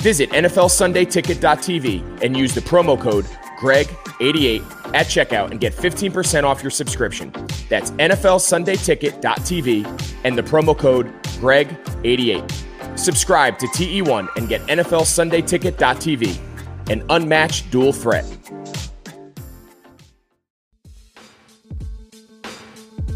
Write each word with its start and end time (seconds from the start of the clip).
Visit 0.00 0.30
NFLSundayTicket.tv 0.30 2.22
and 2.22 2.34
use 2.34 2.54
the 2.54 2.62
promo 2.62 2.98
code 2.98 3.26
GREG88 3.60 4.94
at 4.94 5.06
checkout 5.06 5.50
and 5.50 5.60
get 5.60 5.74
15% 5.74 6.44
off 6.44 6.62
your 6.62 6.70
subscription. 6.70 7.30
That's 7.68 7.90
NFLSundayTicket.tv 7.90 10.24
and 10.24 10.38
the 10.38 10.42
promo 10.42 10.74
code 10.76 11.12
GREG88. 11.42 12.98
Subscribe 12.98 13.58
to 13.58 13.66
TE1 13.66 14.28
and 14.36 14.48
get 14.48 14.62
NFLSundayTicket.tv, 14.68 16.90
an 16.90 17.04
unmatched 17.10 17.70
dual 17.70 17.92
threat. 17.92 18.24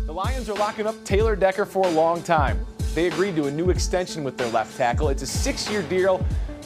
The 0.04 0.12
Lions 0.12 0.50
are 0.50 0.56
locking 0.56 0.86
up 0.86 1.02
Taylor 1.06 1.34
Decker 1.34 1.64
for 1.64 1.86
a 1.86 1.90
long 1.90 2.22
time. 2.22 2.66
They 2.94 3.06
agreed 3.06 3.36
to 3.36 3.46
a 3.46 3.50
new 3.50 3.70
extension 3.70 4.22
with 4.22 4.36
their 4.36 4.50
left 4.50 4.76
tackle. 4.76 5.08
It's 5.08 5.22
a 5.22 5.26
six-year 5.26 5.80
deal 5.84 6.22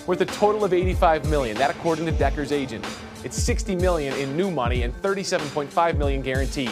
worth 0.09 0.21
a 0.23 0.27
total 0.27 0.65
of 0.65 0.73
85 0.73 1.29
million. 1.29 1.57
That 1.59 1.71
according 1.71 2.07
to 2.07 2.13
Decker's 2.13 2.51
agent. 2.51 2.85
It's 3.25 3.37
60 3.37 3.77
million 3.77 4.17
in 4.17 4.37
new 4.37 4.51
money 4.51 4.83
and 4.83 4.95
37.5 5.03 5.97
million 5.99 6.23
guaranteed. 6.23 6.71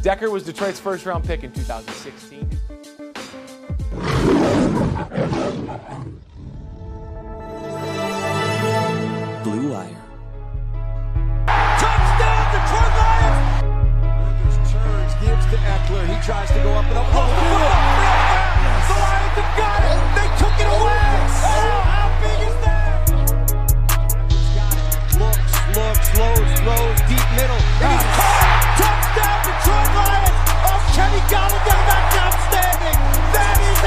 Decker 0.00 0.30
was 0.30 0.42
Detroit's 0.42 0.80
first-round 0.80 1.22
pick 1.22 1.44
in 1.44 1.52
2016. 1.52 2.48
Blue 9.44 9.70
Wire. 9.70 9.98
Touchdown, 11.78 12.44
Detroit 12.54 12.92
Lions! 12.96 13.62
Burgers 13.62 14.72
turns, 14.72 15.14
gives 15.20 15.44
to 15.50 15.56
Eckler. 15.58 16.06
He 16.06 16.26
tries 16.26 16.48
to 16.48 16.62
go 16.62 16.72
up 16.72 16.86
and 16.86 16.98
up. 16.98 17.06
Oh, 17.10 17.81
Oh, 31.14 31.18
Kenny 31.18 31.28
Golladay, 31.28 31.80
that's 31.92 32.16
outstanding. 32.16 32.96
That 33.36 33.60
is 33.68 33.84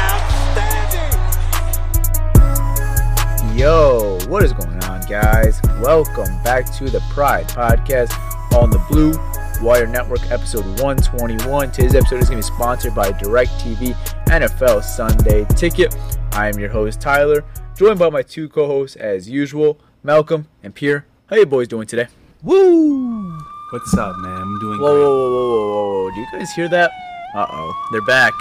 outstanding. 3.49 3.57
Yo, 3.57 4.19
what 4.29 4.43
is 4.43 4.53
going 4.53 4.83
on, 4.83 5.01
guys? 5.09 5.59
Welcome 5.81 6.43
back 6.43 6.71
to 6.75 6.87
the 6.87 6.99
Pride 7.09 7.47
Podcast 7.47 8.13
on 8.55 8.69
the 8.69 8.77
Blue 8.91 9.13
Wire 9.65 9.87
Network, 9.87 10.29
episode 10.29 10.65
121. 10.81 11.71
Today's 11.71 11.95
episode 11.95 12.19
is 12.21 12.29
going 12.29 12.43
to 12.43 12.47
be 12.47 12.55
sponsored 12.55 12.93
by 12.93 13.11
DirecTV 13.11 13.95
NFL 14.27 14.83
Sunday 14.83 15.45
Ticket. 15.55 15.95
I 16.33 16.49
am 16.49 16.59
your 16.59 16.69
host, 16.69 17.01
Tyler, 17.01 17.43
joined 17.75 17.97
by 17.97 18.11
my 18.11 18.21
two 18.21 18.49
co 18.49 18.67
hosts, 18.67 18.97
as 18.97 19.27
usual, 19.27 19.79
Malcolm 20.03 20.47
and 20.61 20.75
Pierre. 20.75 21.07
How 21.25 21.37
you 21.37 21.47
boys 21.47 21.67
doing 21.67 21.87
today? 21.87 22.05
Woo! 22.43 23.39
What's 23.71 23.97
up, 23.97 24.15
man? 24.17 24.41
I'm 24.43 24.59
doing 24.59 24.79
Whoa, 24.79 24.93
whoa, 24.93 25.09
whoa, 25.09 25.31
whoa, 25.31 25.49
whoa, 25.49 25.69
whoa, 25.71 26.03
whoa. 26.03 26.11
Do 26.11 26.19
you 26.19 26.27
guys 26.31 26.53
hear 26.53 26.69
that? 26.69 26.91
Uh 27.35 27.45
oh. 27.51 27.87
They're 27.91 28.01
back. 28.01 28.33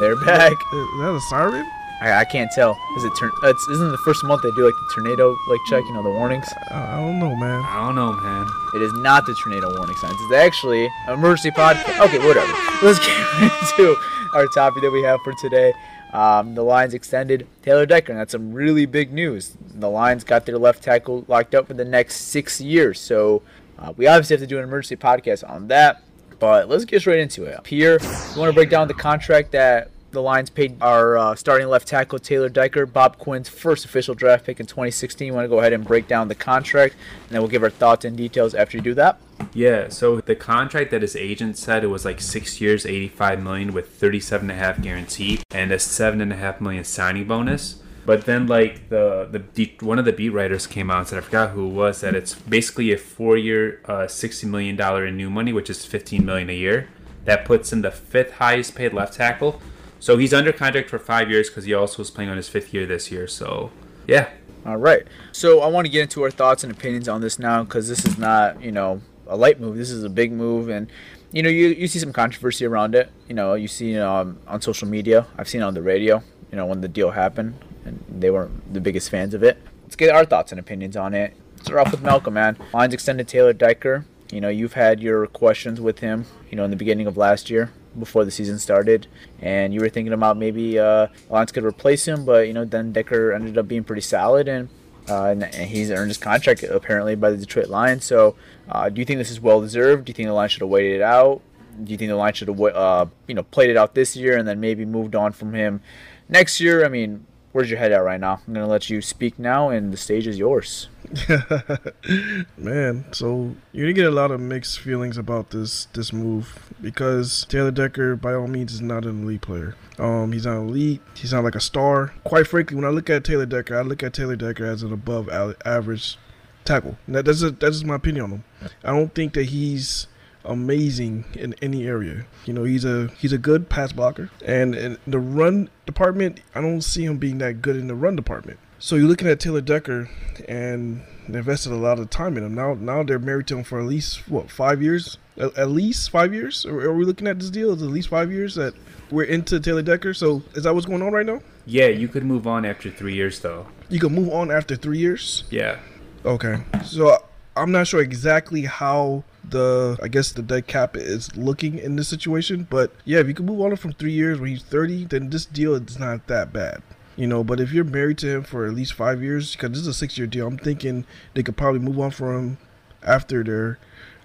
They're 0.00 0.16
back. 0.16 0.52
Is 0.52 0.98
that 0.98 1.14
a 1.14 1.20
siren? 1.20 1.70
I, 2.00 2.20
I 2.20 2.24
can't 2.24 2.50
tell. 2.50 2.76
Is 2.96 3.04
it 3.04 3.12
turn? 3.16 3.30
Uh, 3.42 3.50
it's, 3.50 3.68
isn't 3.68 3.92
the 3.92 3.98
first 3.98 4.24
month 4.24 4.42
they 4.42 4.50
do 4.50 4.64
like 4.66 4.74
the 4.74 4.94
tornado 4.94 5.30
like 5.48 5.60
check? 5.68 5.84
You 5.84 5.94
know 5.94 6.02
the 6.02 6.10
warnings. 6.10 6.46
I, 6.70 6.96
I 6.96 7.00
don't 7.00 7.20
know, 7.20 7.36
man. 7.36 7.62
I 7.64 7.86
don't 7.86 7.94
know, 7.94 8.12
man. 8.12 8.48
It 8.74 8.82
is 8.82 8.92
not 8.94 9.26
the 9.26 9.34
tornado 9.34 9.74
warning 9.76 9.94
signs. 9.96 10.16
It's 10.18 10.34
actually 10.34 10.90
emergency 11.06 11.52
podcast. 11.52 12.00
Okay, 12.06 12.18
whatever. 12.18 12.52
Let's 12.82 12.98
get 12.98 13.16
into 13.78 13.96
our 14.34 14.48
topic 14.48 14.82
that 14.82 14.90
we 14.90 15.02
have 15.02 15.20
for 15.22 15.32
today. 15.34 15.72
Um, 16.12 16.54
the 16.56 16.62
Lions 16.62 16.94
extended 16.94 17.46
Taylor 17.62 17.86
Decker, 17.86 18.12
and 18.12 18.20
that's 18.20 18.32
some 18.32 18.52
really 18.52 18.86
big 18.86 19.12
news. 19.12 19.56
The 19.72 19.88
Lions 19.88 20.24
got 20.24 20.46
their 20.46 20.58
left 20.58 20.82
tackle 20.82 21.24
locked 21.28 21.54
up 21.54 21.68
for 21.68 21.74
the 21.74 21.84
next 21.84 22.16
six 22.16 22.60
years, 22.60 23.00
so 23.00 23.42
uh, 23.78 23.92
we 23.96 24.06
obviously 24.08 24.34
have 24.34 24.40
to 24.40 24.46
do 24.46 24.58
an 24.58 24.64
emergency 24.64 24.96
podcast 24.96 25.48
on 25.48 25.68
that. 25.68 26.02
But 26.38 26.68
let's 26.68 26.84
get 26.84 27.00
straight 27.00 27.20
into 27.20 27.44
it. 27.44 27.62
Pierre, 27.64 27.98
you 28.02 28.40
want 28.40 28.50
to 28.50 28.52
break 28.52 28.70
down 28.70 28.88
the 28.88 28.94
contract 28.94 29.52
that 29.52 29.90
the 30.14 30.22
Lions 30.22 30.48
paid 30.48 30.80
our 30.80 31.18
uh, 31.18 31.34
starting 31.34 31.68
left 31.68 31.86
tackle 31.86 32.18
Taylor 32.18 32.48
Decker, 32.48 32.86
Bob 32.86 33.18
Quinn's 33.18 33.48
first 33.48 33.84
official 33.84 34.14
draft 34.14 34.46
pick 34.46 34.60
in 34.60 34.66
2016. 34.66 35.26
You 35.26 35.34
want 35.34 35.44
to 35.44 35.48
go 35.48 35.58
ahead 35.58 35.72
and 35.74 35.84
break 35.84 36.08
down 36.08 36.28
the 36.28 36.34
contract, 36.34 36.94
and 37.24 37.30
then 37.30 37.40
we'll 37.40 37.50
give 37.50 37.62
our 37.62 37.70
thoughts 37.70 38.04
and 38.04 38.16
details 38.16 38.54
after 38.54 38.78
you 38.78 38.82
do 38.82 38.94
that. 38.94 39.20
Yeah, 39.52 39.88
so 39.88 40.20
the 40.20 40.36
contract 40.36 40.90
that 40.92 41.02
his 41.02 41.16
agent 41.16 41.58
said 41.58 41.84
it 41.84 41.88
was 41.88 42.04
like 42.04 42.20
six 42.20 42.60
years, 42.60 42.86
eighty-five 42.86 43.42
million 43.42 43.74
with 43.74 43.90
thirty-seven 43.90 44.48
and 44.50 44.58
a 44.58 44.62
half 44.62 44.80
guaranteed 44.80 45.42
and 45.50 45.72
a 45.72 45.78
seven 45.78 46.20
and 46.20 46.32
a 46.32 46.36
half 46.36 46.60
million 46.60 46.84
signing 46.84 47.26
bonus. 47.26 47.82
But 48.06 48.26
then, 48.26 48.46
like 48.46 48.90
the 48.90 49.26
the 49.30 49.38
beat- 49.38 49.82
one 49.82 49.98
of 49.98 50.04
the 50.04 50.12
beat 50.12 50.30
writers 50.30 50.66
came 50.66 50.90
out 50.90 50.98
and 50.98 51.08
said, 51.08 51.18
I 51.18 51.22
forgot 51.22 51.50
who 51.50 51.68
it 51.68 51.72
was, 51.72 52.00
that 52.02 52.14
it's 52.14 52.34
basically 52.34 52.92
a 52.92 52.98
four-year, 52.98 53.80
uh, 53.86 54.06
sixty 54.08 54.46
million 54.46 54.76
dollar 54.76 55.06
in 55.06 55.16
new 55.16 55.30
money, 55.30 55.52
which 55.52 55.70
is 55.70 55.86
fifteen 55.86 56.24
million 56.26 56.50
a 56.50 56.54
year. 56.54 56.88
That 57.24 57.46
puts 57.46 57.72
him 57.72 57.80
the 57.80 57.90
fifth 57.90 58.32
highest 58.32 58.74
paid 58.74 58.92
left 58.92 59.14
tackle. 59.14 59.60
So 60.00 60.18
he's 60.18 60.34
under 60.34 60.52
contract 60.52 60.90
for 60.90 60.98
five 60.98 61.30
years 61.30 61.48
because 61.48 61.64
he 61.64 61.72
also 61.72 61.98
was 61.98 62.10
playing 62.10 62.28
on 62.28 62.36
his 62.36 62.48
fifth 62.50 62.74
year 62.74 62.84
this 62.84 63.10
year. 63.10 63.26
So 63.26 63.70
yeah, 64.06 64.28
All 64.66 64.76
right. 64.78 65.06
So 65.32 65.60
I 65.60 65.66
want 65.68 65.86
to 65.86 65.90
get 65.90 66.02
into 66.02 66.22
our 66.22 66.30
thoughts 66.30 66.64
and 66.64 66.72
opinions 66.72 67.08
on 67.08 67.20
this 67.20 67.38
now 67.38 67.64
because 67.64 67.88
this 67.88 68.04
is 68.06 68.16
not, 68.16 68.62
you 68.62 68.72
know, 68.72 69.02
a 69.26 69.36
light 69.36 69.60
move. 69.60 69.76
This 69.76 69.90
is 69.90 70.04
a 70.04 70.08
big 70.08 70.32
move, 70.32 70.68
and 70.68 70.90
you 71.32 71.42
know, 71.42 71.50
you, 71.50 71.68
you 71.68 71.88
see 71.88 71.98
some 71.98 72.12
controversy 72.12 72.64
around 72.64 72.94
it. 72.94 73.10
You 73.28 73.34
know, 73.34 73.54
you 73.54 73.68
see 73.68 73.98
um, 73.98 74.38
on 74.46 74.62
social 74.62 74.88
media. 74.88 75.26
I've 75.36 75.48
seen 75.48 75.60
it 75.60 75.64
on 75.64 75.74
the 75.74 75.82
radio. 75.82 76.22
You 76.50 76.56
know, 76.56 76.66
when 76.66 76.80
the 76.80 76.88
deal 76.88 77.10
happened, 77.10 77.58
and 77.84 78.02
they 78.08 78.30
weren't 78.30 78.72
the 78.72 78.80
biggest 78.80 79.10
fans 79.10 79.34
of 79.34 79.42
it. 79.42 79.60
Let's 79.82 79.96
get 79.96 80.14
our 80.14 80.24
thoughts 80.24 80.52
and 80.52 80.58
opinions 80.58 80.96
on 80.96 81.14
it. 81.14 81.34
Start 81.62 81.86
off 81.86 81.92
with 81.92 82.02
Malcolm, 82.02 82.34
man. 82.34 82.56
Lions 82.72 82.94
extended 82.94 83.28
Taylor 83.28 83.52
Decker. 83.52 84.04
You 84.30 84.40
know, 84.40 84.48
you've 84.48 84.72
had 84.74 85.00
your 85.00 85.26
questions 85.26 85.80
with 85.80 86.00
him. 86.00 86.26
You 86.50 86.56
know, 86.56 86.64
in 86.64 86.70
the 86.70 86.76
beginning 86.76 87.06
of 87.06 87.16
last 87.16 87.50
year 87.50 87.72
before 87.98 88.24
the 88.24 88.30
season 88.30 88.58
started, 88.58 89.06
and 89.40 89.72
you 89.72 89.80
were 89.80 89.88
thinking 89.88 90.12
about 90.12 90.36
maybe 90.36 90.78
uh, 90.78 91.06
Lions 91.30 91.52
could 91.52 91.64
replace 91.64 92.06
him, 92.06 92.24
but 92.24 92.46
you 92.46 92.52
know, 92.52 92.64
then 92.64 92.92
Decker 92.92 93.32
ended 93.32 93.56
up 93.56 93.68
being 93.68 93.84
pretty 93.84 94.02
solid, 94.02 94.48
and 94.48 94.68
uh, 95.08 95.24
and, 95.26 95.44
and 95.44 95.70
he's 95.70 95.90
earned 95.90 96.08
his 96.08 96.18
contract 96.18 96.62
apparently 96.62 97.14
by 97.14 97.30
the 97.30 97.36
Detroit 97.36 97.68
Lions. 97.68 98.04
So, 98.04 98.36
uh, 98.68 98.88
do 98.88 99.00
you 99.00 99.04
think 99.04 99.18
this 99.18 99.30
is 99.30 99.40
well 99.40 99.60
deserved? 99.60 100.06
Do 100.06 100.10
you 100.10 100.14
think 100.14 100.28
the 100.28 100.34
Lions 100.34 100.52
should 100.52 100.62
have 100.62 100.70
waited 100.70 100.96
it 100.96 101.02
out? 101.02 101.42
Do 101.82 101.90
you 101.90 101.98
think 101.98 102.08
the 102.08 102.16
Lions 102.16 102.38
should 102.38 102.48
have, 102.48 102.60
uh, 102.60 103.06
you 103.26 103.34
know, 103.34 103.42
played 103.42 103.70
it 103.70 103.76
out 103.76 103.94
this 103.94 104.16
year 104.16 104.36
and 104.38 104.46
then 104.46 104.60
maybe 104.60 104.84
moved 104.84 105.14
on 105.14 105.32
from 105.32 105.54
him 105.54 105.80
next 106.28 106.60
year? 106.60 106.84
I 106.84 106.88
mean, 106.88 107.26
where's 107.54 107.70
your 107.70 107.78
head 107.78 107.92
at 107.92 107.98
right 107.98 108.20
now? 108.20 108.40
I'm 108.46 108.52
gonna 108.52 108.66
let 108.66 108.90
you 108.90 109.00
speak 109.00 109.38
now, 109.38 109.70
and 109.70 109.92
the 109.92 109.96
stage 109.96 110.26
is 110.26 110.36
yours. 110.36 110.88
Man, 112.58 113.04
so 113.12 113.54
you're 113.70 113.86
gonna 113.86 113.92
get 113.92 114.06
a 114.06 114.10
lot 114.10 114.32
of 114.32 114.40
mixed 114.40 114.80
feelings 114.80 115.16
about 115.16 115.50
this 115.50 115.86
this 115.92 116.12
move 116.12 116.74
because 116.82 117.46
Taylor 117.48 117.70
Decker, 117.70 118.16
by 118.16 118.34
all 118.34 118.48
means, 118.48 118.74
is 118.74 118.80
not 118.80 119.04
an 119.04 119.22
elite 119.22 119.42
player. 119.42 119.76
Um, 120.00 120.32
he's 120.32 120.46
not 120.46 120.56
elite. 120.56 121.00
He's 121.14 121.32
not 121.32 121.44
like 121.44 121.54
a 121.54 121.60
star. 121.60 122.12
Quite 122.24 122.48
frankly, 122.48 122.74
when 122.74 122.84
I 122.84 122.88
look 122.88 123.08
at 123.08 123.22
Taylor 123.22 123.46
Decker, 123.46 123.78
I 123.78 123.82
look 123.82 124.02
at 124.02 124.12
Taylor 124.12 124.36
Decker 124.36 124.66
as 124.66 124.82
an 124.82 124.92
above 124.92 125.30
average 125.64 126.18
tackle. 126.64 126.98
That, 127.06 127.24
that's 127.24 127.42
a, 127.42 127.50
that's 127.52 127.76
just 127.76 127.86
my 127.86 127.94
opinion 127.94 128.24
on 128.24 128.30
him. 128.30 128.44
I 128.82 128.90
don't 128.90 129.14
think 129.14 129.34
that 129.34 129.44
he's 129.44 130.08
amazing 130.44 131.24
in 131.34 131.54
any 131.62 131.86
area. 131.86 132.26
You 132.44 132.52
know, 132.52 132.64
he's 132.64 132.84
a 132.84 133.08
he's 133.18 133.32
a 133.32 133.38
good 133.38 133.68
pass 133.68 133.92
blocker, 133.92 134.30
and 134.44 134.74
in 134.74 134.98
the 135.06 135.18
run 135.18 135.70
department, 135.86 136.40
I 136.54 136.60
don't 136.60 136.82
see 136.82 137.04
him 137.04 137.18
being 137.18 137.38
that 137.38 137.62
good 137.62 137.76
in 137.76 137.86
the 137.86 137.94
run 137.94 138.16
department. 138.16 138.58
So 138.78 138.96
you're 138.96 139.08
looking 139.08 139.28
at 139.28 139.40
Taylor 139.40 139.62
Decker, 139.62 140.10
and 140.46 141.02
they 141.28 141.38
invested 141.38 141.72
a 141.72 141.76
lot 141.76 141.98
of 141.98 142.10
time 142.10 142.36
in 142.36 142.44
him. 142.44 142.54
Now, 142.54 142.74
now 142.74 143.02
they're 143.02 143.18
married 143.18 143.46
to 143.46 143.56
him 143.56 143.64
for 143.64 143.80
at 143.80 143.86
least 143.86 144.28
what 144.28 144.50
five 144.50 144.82
years? 144.82 145.16
At, 145.38 145.56
at 145.56 145.70
least 145.70 146.10
five 146.10 146.34
years? 146.34 146.66
Are, 146.66 146.80
are 146.80 146.94
we 146.94 147.04
looking 147.04 147.26
at 147.26 147.38
this 147.38 147.50
deal? 147.50 147.72
Is 147.72 147.82
it 147.82 147.86
at 147.86 147.92
least 147.92 148.08
five 148.08 148.30
years 148.30 148.54
that 148.56 148.74
we're 149.10 149.24
into 149.24 149.58
Taylor 149.58 149.82
Decker? 149.82 150.12
So 150.12 150.42
is 150.54 150.64
that 150.64 150.74
what's 150.74 150.86
going 150.86 151.02
on 151.02 151.12
right 151.12 151.26
now? 151.26 151.40
Yeah, 151.66 151.86
you 151.86 152.08
could 152.08 152.24
move 152.24 152.46
on 152.46 152.64
after 152.64 152.90
three 152.90 153.14
years 153.14 153.40
though. 153.40 153.66
You 153.88 153.98
can 154.00 154.14
move 154.14 154.28
on 154.28 154.50
after 154.50 154.76
three 154.76 154.98
years. 154.98 155.44
Yeah. 155.50 155.78
Okay. 156.24 156.58
So 156.84 157.24
I'm 157.56 157.72
not 157.72 157.86
sure 157.86 158.00
exactly 158.00 158.62
how 158.62 159.24
the 159.50 159.98
I 160.02 160.08
guess 160.08 160.32
the 160.32 160.42
dead 160.42 160.66
cap 160.66 160.96
is 160.96 161.36
looking 161.36 161.78
in 161.78 161.96
this 161.96 162.08
situation, 162.08 162.66
but 162.68 162.92
yeah, 163.04 163.18
if 163.20 163.28
you 163.28 163.34
can 163.34 163.46
move 163.46 163.60
on 163.60 163.74
from 163.76 163.92
three 163.92 164.12
years 164.12 164.40
when 164.40 164.50
he's 164.50 164.62
30, 164.62 165.06
then 165.06 165.30
this 165.30 165.46
deal 165.46 165.74
is 165.74 165.98
not 165.98 166.26
that 166.26 166.52
bad. 166.52 166.82
You 167.16 167.26
know, 167.28 167.44
but 167.44 167.60
if 167.60 167.72
you're 167.72 167.84
married 167.84 168.18
to 168.18 168.28
him 168.28 168.42
for 168.42 168.66
at 168.66 168.74
least 168.74 168.94
five 168.94 169.22
years, 169.22 169.52
because 169.52 169.70
this 169.70 169.80
is 169.80 169.86
a 169.86 169.94
six-year 169.94 170.26
deal, 170.26 170.48
I'm 170.48 170.58
thinking 170.58 171.06
they 171.34 171.44
could 171.44 171.56
probably 171.56 171.78
move 171.78 172.00
on 172.00 172.10
from 172.10 172.36
him 172.36 172.58
after 173.04 173.44
their 173.44 173.78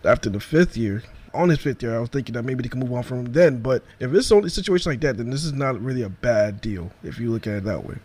after 0.03 0.29
the 0.29 0.39
fifth 0.39 0.75
year. 0.75 1.03
On 1.31 1.49
his 1.49 1.59
fifth 1.59 1.83
year, 1.83 1.95
I 1.95 1.99
was 1.99 2.09
thinking 2.09 2.33
that 2.33 2.43
maybe 2.43 2.63
they 2.63 2.69
can 2.69 2.79
move 2.79 2.93
on 2.93 3.03
from 3.03 3.19
him 3.19 3.33
then. 3.33 3.61
But 3.61 3.83
if 3.99 4.11
it's 4.13 4.31
only 4.31 4.47
a 4.47 4.49
situation 4.49 4.91
like 4.91 5.01
that, 5.01 5.17
then 5.17 5.29
this 5.29 5.43
is 5.43 5.53
not 5.53 5.79
really 5.79 6.01
a 6.01 6.09
bad 6.09 6.61
deal 6.61 6.91
if 7.03 7.19
you 7.19 7.29
look 7.29 7.45
at 7.45 7.57
it 7.57 7.63
that 7.65 7.85
way. 7.85 7.97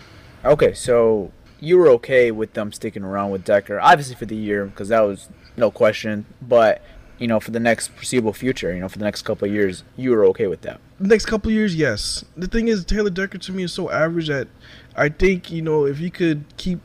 Okay, 0.44 0.74
so 0.74 1.32
you 1.60 1.78
were 1.78 1.88
okay 1.88 2.30
with 2.30 2.52
them 2.52 2.70
sticking 2.70 3.02
around 3.02 3.30
with 3.30 3.44
Decker, 3.44 3.80
obviously 3.80 4.14
for 4.14 4.26
the 4.26 4.36
year, 4.36 4.66
because 4.66 4.90
that 4.90 5.00
was 5.00 5.30
no 5.56 5.70
question. 5.70 6.26
But 6.42 6.82
you 7.24 7.28
know, 7.28 7.40
for 7.40 7.52
the 7.52 7.60
next 7.60 7.88
foreseeable 7.88 8.34
future, 8.34 8.74
you 8.74 8.80
know, 8.80 8.88
for 8.90 8.98
the 8.98 9.04
next 9.06 9.22
couple 9.22 9.48
of 9.48 9.54
years, 9.54 9.82
you 9.96 10.10
were 10.10 10.26
okay 10.26 10.46
with 10.46 10.60
that. 10.60 10.78
Next 11.00 11.24
couple 11.24 11.48
of 11.48 11.54
years, 11.54 11.74
yes. 11.74 12.22
The 12.36 12.46
thing 12.46 12.68
is, 12.68 12.84
Taylor 12.84 13.08
Decker 13.08 13.38
to 13.38 13.50
me 13.50 13.62
is 13.62 13.72
so 13.72 13.90
average 13.90 14.28
that 14.28 14.46
I 14.94 15.08
think 15.08 15.50
you 15.50 15.62
know 15.62 15.86
if 15.86 15.98
you 16.00 16.10
could 16.10 16.44
keep 16.58 16.80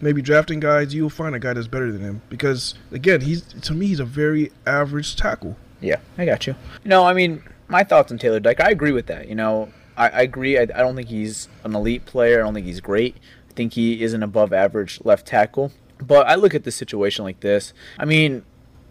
maybe 0.00 0.22
drafting 0.22 0.60
guys, 0.60 0.94
you'll 0.94 1.10
find 1.10 1.34
a 1.34 1.40
guy 1.40 1.54
that's 1.54 1.66
better 1.66 1.90
than 1.90 2.02
him. 2.02 2.22
Because 2.28 2.76
again, 2.92 3.22
he's 3.22 3.42
to 3.42 3.74
me 3.74 3.88
he's 3.88 3.98
a 3.98 4.04
very 4.04 4.52
average 4.64 5.16
tackle. 5.16 5.56
Yeah, 5.80 5.96
I 6.16 6.24
got 6.24 6.46
you. 6.46 6.54
No, 6.84 7.04
I 7.04 7.12
mean, 7.12 7.42
my 7.66 7.82
thoughts 7.82 8.12
on 8.12 8.18
Taylor 8.18 8.38
Decker, 8.38 8.62
I 8.62 8.70
agree 8.70 8.92
with 8.92 9.06
that. 9.06 9.26
You 9.26 9.34
know, 9.34 9.72
I, 9.96 10.08
I 10.10 10.20
agree. 10.22 10.56
I, 10.56 10.62
I 10.62 10.66
don't 10.66 10.94
think 10.94 11.08
he's 11.08 11.48
an 11.64 11.74
elite 11.74 12.06
player. 12.06 12.38
I 12.38 12.44
don't 12.44 12.54
think 12.54 12.66
he's 12.66 12.80
great. 12.80 13.16
I 13.48 13.54
think 13.54 13.72
he 13.72 14.04
is 14.04 14.14
an 14.14 14.22
above 14.22 14.52
average 14.52 15.00
left 15.02 15.26
tackle. 15.26 15.72
But 16.00 16.28
I 16.28 16.36
look 16.36 16.54
at 16.54 16.62
the 16.62 16.70
situation 16.70 17.24
like 17.24 17.40
this. 17.40 17.74
I 17.98 18.04
mean, 18.04 18.44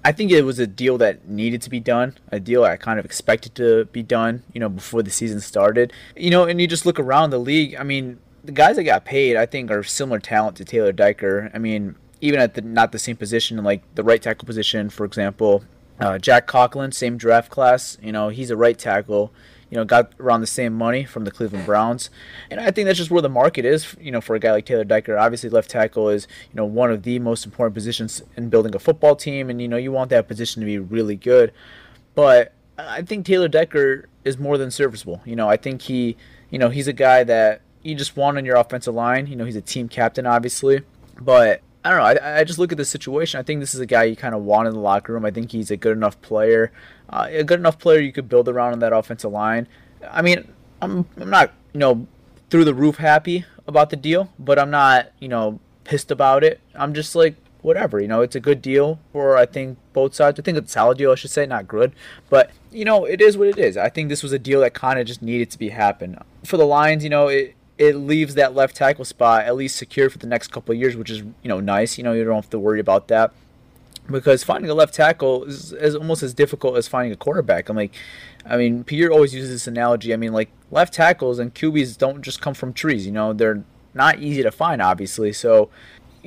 I 0.04 0.12
think 0.12 0.32
it 0.32 0.44
was 0.44 0.60
a 0.60 0.68
deal 0.68 0.98
that 1.00 1.28
needed 1.28 1.62
to 1.64 1.70
be 1.70 1.80
done, 1.80 2.18
a 2.32 2.40
deal 2.40 2.64
I 2.64 2.78
kind 2.78 3.00
of 3.00 3.06
expected 3.06 3.56
to 3.56 3.86
be 3.86 4.02
done, 4.02 4.44
you 4.54 4.60
know, 4.60 4.70
before 4.70 5.04
the 5.04 5.12
season 5.12 5.42
started. 5.42 5.92
You 6.16 6.30
know, 6.30 6.46
and 6.46 6.62
you 6.62 6.68
just 6.68 6.86
look 6.86 7.00
around 7.00 7.32
the 7.32 7.40
league. 7.40 7.76
I 7.76 7.84
mean, 7.84 8.20
the 8.44 8.52
guys 8.52 8.78
that 8.78 8.84
got 8.84 9.06
paid, 9.06 9.36
I 9.36 9.46
think, 9.46 9.72
are 9.72 9.84
similar 9.84 10.20
talent 10.20 10.58
to 10.58 10.66
Taylor 10.66 10.92
Decker. 10.92 11.52
I 11.54 11.58
mean, 11.58 11.96
even 12.22 12.40
at 12.40 12.54
the 12.54 12.62
not 12.62 12.92
the 12.92 13.00
same 13.00 13.18
position, 13.18 13.62
like 13.64 13.84
the 13.96 14.04
right 14.04 14.22
tackle 14.22 14.46
position, 14.46 14.90
for 14.90 15.06
example, 15.06 15.64
uh, 16.00 16.18
Jack 16.18 16.48
Conklin, 16.48 16.92
same 16.92 17.18
draft 17.18 17.50
class. 17.50 17.98
You 18.02 18.12
know, 18.12 18.30
he's 18.30 18.50
a 18.50 18.58
right 18.58 18.78
tackle. 18.78 19.32
You 19.70 19.78
know, 19.78 19.86
got 19.86 20.12
around 20.20 20.42
the 20.42 20.48
same 20.48 20.74
money 20.74 21.06
from 21.06 21.26
the 21.26 21.32
Cleveland 21.32 21.66
Browns, 21.66 22.10
and 22.50 22.60
I 22.60 22.72
think 22.72 22.86
that's 22.86 22.98
just 22.98 23.12
where 23.12 23.22
the 23.22 23.30
market 23.30 23.66
is. 23.66 23.96
You 24.00 24.12
know, 24.12 24.22
for 24.22 24.36
a 24.36 24.40
guy 24.40 24.52
like 24.52 24.66
Taylor 24.66 24.84
Decker, 24.84 25.18
obviously 25.18 25.50
left 25.50 25.70
tackle 25.70 26.10
is 26.10 26.28
you 26.52 26.56
know 26.56 26.66
one 26.66 26.92
of 26.92 27.04
the 27.04 27.20
most 27.20 27.46
important 27.46 27.76
positions 27.76 28.24
in 28.36 28.50
building 28.50 28.74
a 28.74 28.80
football 28.80 29.16
team, 29.16 29.50
and 29.50 29.62
you 29.62 29.68
know 29.68 29.78
you 29.78 29.92
want 29.92 30.10
that 30.10 30.28
position 30.28 30.60
to 30.62 30.66
be 30.66 30.78
really 30.78 31.16
good. 31.16 31.54
But 32.16 32.54
I 32.78 33.02
think 33.02 33.26
Taylor 33.26 33.48
Decker 33.48 34.08
is 34.24 34.38
more 34.38 34.58
than 34.58 34.72
serviceable. 34.72 35.22
You 35.26 35.36
know, 35.36 35.50
I 35.50 35.58
think 35.58 35.84
he, 35.84 36.18
you 36.50 36.60
know, 36.60 36.70
he's 36.70 36.88
a 36.88 36.94
guy 36.94 37.24
that 37.24 37.62
you 37.84 37.96
just 37.96 38.16
want 38.16 38.38
on 38.38 38.46
your 38.46 38.56
offensive 38.56 38.94
line. 38.94 39.28
You 39.28 39.36
know, 39.36 39.46
he's 39.46 39.56
a 39.56 39.62
team 39.62 39.90
captain, 39.90 40.26
obviously, 40.26 40.82
but 41.20 41.62
I 41.84 41.90
don't 41.90 42.00
know. 42.00 42.22
I, 42.22 42.40
I 42.40 42.44
just 42.44 42.60
look 42.60 42.72
at 42.72 42.78
the 42.78 42.86
situation. 42.86 43.40
I 43.40 43.44
think 43.44 43.60
this 43.60 43.74
is 43.74 43.80
a 43.80 43.86
guy 43.86 44.04
you 44.04 44.16
kind 44.16 44.36
of 44.36 44.44
want 44.44 44.68
in 44.68 44.74
the 44.74 44.80
locker 44.80 45.14
room. 45.14 45.26
I 45.26 45.32
think 45.32 45.52
he's 45.52 45.72
a 45.72 45.78
good 45.78 45.96
enough 45.96 46.22
player, 46.22 46.72
uh, 47.10 47.28
a 47.30 47.44
good 47.44 47.60
enough 47.60 47.80
player 47.80 48.00
you 48.00 48.12
could 48.12 48.30
build 48.30 48.48
around 48.48 48.74
on 48.74 48.80
that 48.80 48.94
offensive 48.94 49.32
line. 49.32 49.68
I 50.10 50.22
mean, 50.22 50.52
I'm 50.82 51.06
I'm 51.18 51.30
not 51.30 51.52
you 51.74 51.80
know 51.80 52.08
through 52.50 52.66
the 52.66 52.74
roof 52.74 52.98
happy 52.98 53.46
about 53.68 53.90
the 53.90 53.96
deal, 53.96 54.30
but 54.38 54.60
I'm 54.60 54.72
not 54.72 55.12
you 55.20 55.28
know 55.28 55.60
pissed 55.84 56.12
about 56.12 56.44
it. 56.44 56.60
I'm 56.76 56.94
just 56.94 57.16
like 57.16 57.36
whatever. 57.62 58.00
You 58.00 58.08
know, 58.08 58.22
it's 58.22 58.36
a 58.36 58.40
good 58.40 58.62
deal 58.62 59.00
for 59.12 59.38
I 59.38 59.46
think 59.46 59.78
both 59.94 60.14
sides. 60.16 60.40
I 60.40 60.44
think 60.44 60.58
it's 60.58 60.70
a 60.70 60.74
solid 60.74 60.98
deal, 60.98 61.12
I 61.12 61.16
should 61.16 61.32
say, 61.32 61.46
not 61.46 61.68
good, 61.68 61.94
but 62.30 62.52
you 62.72 62.86
know, 62.86 63.06
it 63.06 63.22
is 63.22 63.38
what 63.38 63.48
it 63.48 63.58
is. 63.58 63.78
I 63.78 63.90
think 63.90 64.10
this 64.10 64.24
was 64.24 64.32
a 64.32 64.40
deal 64.40 64.62
that 64.62 64.74
kind 64.74 65.00
of 65.00 65.08
just 65.08 65.22
needed 65.22 65.50
to 65.52 65.60
be 65.60 65.70
happen 65.70 66.18
for 66.46 66.58
the 66.58 66.66
Lions. 66.66 67.04
You 67.04 67.10
know, 67.10 67.28
it 67.28 67.56
it 67.78 67.96
leaves 67.96 68.36
that 68.36 68.54
left 68.54 68.76
tackle 68.76 69.06
spot 69.06 69.46
at 69.46 69.56
least 69.56 69.78
secure 69.78 70.10
for 70.10 70.18
the 70.18 70.28
next 70.28 70.50
couple 70.50 70.74
of 70.74 70.80
years, 70.80 70.96
which 70.96 71.10
is 71.10 71.20
you 71.20 71.50
know 71.50 71.60
nice. 71.60 71.98
You 71.98 72.04
know 72.04 72.14
you 72.14 72.24
don't 72.24 72.36
have 72.36 72.50
to 72.52 72.60
worry 72.60 72.80
about 72.80 73.08
that 73.08 73.34
because 74.12 74.44
finding 74.44 74.70
a 74.70 74.74
left 74.74 74.94
tackle 74.94 75.44
is, 75.46 75.72
is 75.74 75.96
almost 75.96 76.24
as 76.24 76.34
difficult 76.34 76.78
as 76.78 76.88
finding 76.88 77.12
a 77.12 77.16
quarterback. 77.16 77.70
I'm 77.70 77.76
like, 77.76 77.94
I 78.46 78.58
mean, 78.58 78.84
Pierre 78.84 79.12
always 79.12 79.34
uses 79.34 79.52
this 79.52 79.68
analogy. 79.68 80.14
I 80.14 80.18
mean, 80.18 80.34
like 80.34 80.50
left 80.72 80.94
tackles 80.94 81.40
and 81.40 81.54
QBs 81.54 81.98
don't 81.98 82.22
just 82.22 82.42
come 82.42 82.54
from 82.54 82.74
trees. 82.74 83.06
You 83.06 83.12
know, 83.12 83.34
they're 83.34 83.64
not 83.94 84.20
easy 84.20 84.44
to 84.44 84.52
find, 84.52 84.82
obviously. 84.82 85.34
So 85.34 85.70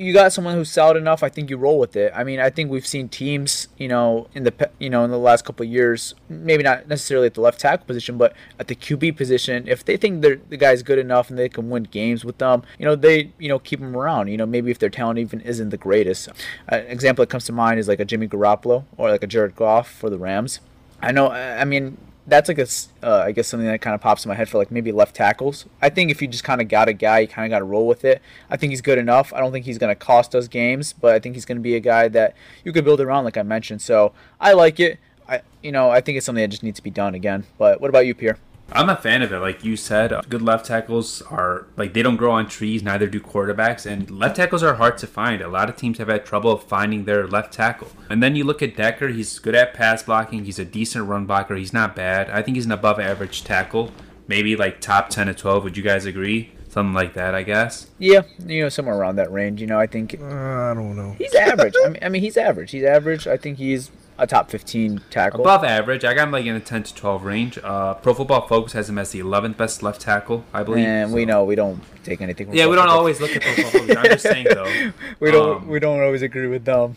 you 0.03 0.13
got 0.13 0.33
someone 0.33 0.55
who's 0.55 0.71
solid 0.71 0.97
enough, 0.97 1.23
I 1.23 1.29
think 1.29 1.49
you 1.49 1.57
roll 1.57 1.79
with 1.79 1.95
it. 1.95 2.11
I 2.15 2.23
mean, 2.23 2.39
I 2.39 2.49
think 2.49 2.69
we've 2.69 2.85
seen 2.85 3.09
teams, 3.09 3.67
you 3.77 3.87
know, 3.87 4.27
in 4.33 4.43
the 4.43 4.69
you 4.79 4.89
know 4.89 5.03
in 5.03 5.11
the 5.11 5.17
last 5.17 5.45
couple 5.45 5.65
of 5.65 5.71
years, 5.71 6.13
maybe 6.29 6.63
not 6.63 6.87
necessarily 6.87 7.27
at 7.27 7.33
the 7.33 7.41
left 7.41 7.59
tackle 7.59 7.85
position, 7.85 8.17
but 8.17 8.33
at 8.59 8.67
the 8.67 8.75
QB 8.75 9.17
position, 9.17 9.67
if 9.67 9.83
they 9.83 9.97
think 9.97 10.21
the 10.21 10.57
guy's 10.57 10.83
good 10.83 10.99
enough 10.99 11.29
and 11.29 11.39
they 11.39 11.49
can 11.49 11.69
win 11.69 11.83
games 11.83 12.23
with 12.23 12.37
them, 12.37 12.63
you 12.77 12.85
know, 12.85 12.95
they 12.95 13.31
you 13.39 13.49
know 13.49 13.59
keep 13.59 13.79
them 13.79 13.95
around. 13.95 14.27
You 14.27 14.37
know, 14.37 14.45
maybe 14.45 14.71
if 14.71 14.79
their 14.79 14.89
talent 14.89 15.19
even 15.19 15.41
isn't 15.41 15.69
the 15.69 15.77
greatest. 15.77 16.29
An 16.67 16.85
example 16.87 17.23
that 17.23 17.29
comes 17.29 17.45
to 17.45 17.51
mind 17.51 17.79
is 17.79 17.87
like 17.87 17.99
a 17.99 18.05
Jimmy 18.05 18.27
Garoppolo 18.27 18.85
or 18.97 19.09
like 19.09 19.23
a 19.23 19.27
Jared 19.27 19.55
Goff 19.55 19.89
for 19.89 20.09
the 20.09 20.17
Rams. 20.17 20.59
I 21.01 21.11
know. 21.11 21.31
I 21.31 21.65
mean, 21.65 21.97
that's 22.25 22.47
like 22.47 22.57
a, 22.57 22.67
uh, 23.01 23.23
I 23.25 23.31
guess 23.31 23.47
something 23.47 23.67
that 23.67 23.81
kind 23.81 23.93
of 23.93 24.01
pops 24.01 24.23
in 24.25 24.29
my 24.29 24.35
head 24.35 24.47
for 24.47 24.57
like 24.57 24.71
maybe 24.71 24.91
left 24.91 25.15
tackles. 25.15 25.65
I 25.81 25.89
think 25.89 26.09
if 26.09 26.21
you 26.21 26.27
just 26.27 26.43
kind 26.43 26.61
of 26.61 26.67
got 26.67 26.87
a 26.87 26.93
guy, 26.93 27.19
you 27.19 27.27
kind 27.27 27.45
of 27.45 27.49
got 27.53 27.59
to 27.59 27.65
roll 27.65 27.85
with 27.85 28.05
it. 28.05 28.21
I 28.49 28.57
think 28.57 28.71
he's 28.71 28.81
good 28.81 28.97
enough. 28.97 29.33
I 29.33 29.39
don't 29.39 29.51
think 29.51 29.65
he's 29.65 29.77
going 29.77 29.91
to 29.91 29.95
cost 29.99 30.33
us 30.33 30.47
games, 30.47 30.93
but 30.93 31.13
I 31.13 31.19
think 31.19 31.35
he's 31.35 31.45
going 31.45 31.57
to 31.57 31.61
be 31.61 31.75
a 31.75 31.81
guy 31.81 32.07
that 32.09 32.35
you 32.63 32.71
could 32.71 32.85
build 32.85 33.01
around, 33.01 33.25
like 33.25 33.37
I 33.37 33.43
mentioned. 33.43 33.81
So 33.81 34.13
I 34.39 34.53
like 34.53 34.79
it. 34.79 34.99
I, 35.27 35.41
you 35.61 35.71
know, 35.71 35.89
I 35.89 36.01
think 36.01 36.17
it's 36.17 36.25
something 36.25 36.41
that 36.41 36.49
just 36.49 36.63
needs 36.63 36.77
to 36.77 36.83
be 36.83 36.89
done 36.89 37.15
again. 37.15 37.45
But 37.57 37.81
what 37.81 37.89
about 37.89 38.05
you, 38.05 38.15
Pierre? 38.15 38.37
I'm 38.73 38.89
a 38.89 38.95
fan 38.95 39.21
of 39.21 39.31
it. 39.31 39.39
Like 39.39 39.63
you 39.63 39.75
said, 39.77 40.13
good 40.29 40.41
left 40.41 40.65
tackles 40.65 41.21
are 41.23 41.67
like 41.77 41.93
they 41.93 42.01
don't 42.01 42.15
grow 42.17 42.31
on 42.31 42.47
trees. 42.47 42.81
Neither 42.83 43.07
do 43.07 43.19
quarterbacks, 43.19 43.85
and 43.85 44.09
left 44.09 44.35
tackles 44.35 44.63
are 44.63 44.73
hard 44.75 44.97
to 44.99 45.07
find. 45.07 45.41
A 45.41 45.47
lot 45.47 45.69
of 45.69 45.75
teams 45.75 45.97
have 45.99 46.07
had 46.09 46.25
trouble 46.25 46.57
finding 46.57 47.05
their 47.05 47.27
left 47.27 47.53
tackle. 47.53 47.89
And 48.09 48.21
then 48.23 48.35
you 48.35 48.43
look 48.43 48.61
at 48.61 48.75
Decker. 48.75 49.09
He's 49.09 49.37
good 49.39 49.55
at 49.55 49.73
pass 49.73 50.03
blocking. 50.03 50.45
He's 50.45 50.59
a 50.59 50.65
decent 50.65 51.07
run 51.07 51.25
blocker. 51.25 51.55
He's 51.55 51.73
not 51.73 51.95
bad. 51.95 52.29
I 52.29 52.41
think 52.41 52.55
he's 52.57 52.65
an 52.65 52.71
above 52.71 52.99
average 52.99 53.43
tackle. 53.43 53.91
Maybe 54.27 54.55
like 54.55 54.81
top 54.81 55.09
ten 55.09 55.27
to 55.27 55.33
twelve. 55.33 55.63
Would 55.63 55.77
you 55.77 55.83
guys 55.83 56.05
agree? 56.05 56.51
Something 56.69 56.93
like 56.95 57.13
that, 57.13 57.35
I 57.35 57.43
guess. 57.43 57.87
Yeah, 57.99 58.21
you 58.47 58.63
know, 58.63 58.69
somewhere 58.69 58.95
around 58.97 59.17
that 59.17 59.31
range. 59.31 59.61
You 59.61 59.67
know, 59.67 59.79
I 59.79 59.85
think 59.85 60.15
Uh, 60.19 60.25
I 60.25 60.73
don't 60.73 60.95
know. 60.95 61.13
he's 61.19 61.35
average. 61.35 61.75
I 61.85 61.89
mean, 61.89 61.99
I 62.01 62.09
mean, 62.09 62.21
he's 62.23 62.35
average. 62.35 62.71
He's 62.71 62.83
average. 62.83 63.27
I 63.27 63.37
think 63.37 63.59
he's 63.59 63.91
a 64.17 64.27
top 64.27 64.49
15 64.51 65.01
tackle. 65.09 65.41
Above 65.41 65.63
average. 65.63 66.03
I 66.05 66.13
got 66.13 66.23
him 66.27 66.31
like 66.31 66.45
in 66.45 66.55
a 66.55 66.59
10 66.59 66.83
to 66.83 66.95
12 66.95 67.23
range. 67.23 67.57
Uh, 67.63 67.95
Pro 67.95 68.13
Football 68.13 68.47
Focus 68.47 68.73
has 68.73 68.89
him 68.89 68.97
as 68.97 69.11
the 69.11 69.19
11th 69.19 69.57
best 69.57 69.81
left 69.83 70.01
tackle, 70.01 70.45
I 70.53 70.63
believe. 70.63 70.85
and 70.85 71.13
we 71.13 71.25
know 71.25 71.43
we 71.43 71.55
don't 71.55 71.81
take 72.03 72.21
anything. 72.21 72.47
From 72.47 72.55
Yeah, 72.55 72.67
we 72.67 72.75
don't 72.75 72.85
Pro 72.87 72.95
always 72.95 73.19
look 73.19 73.35
at 73.35 73.41
Pro 73.41 73.53
Football 73.53 73.81
Focus. 73.81 73.97
I'm 73.97 74.05
just 74.05 74.23
saying 74.23 74.47
though. 74.49 74.91
We 75.19 75.31
don't. 75.31 75.57
um, 75.63 75.67
we 75.67 75.79
don't 75.79 76.01
always 76.01 76.21
agree 76.21 76.47
with 76.47 76.65
them. 76.65 76.95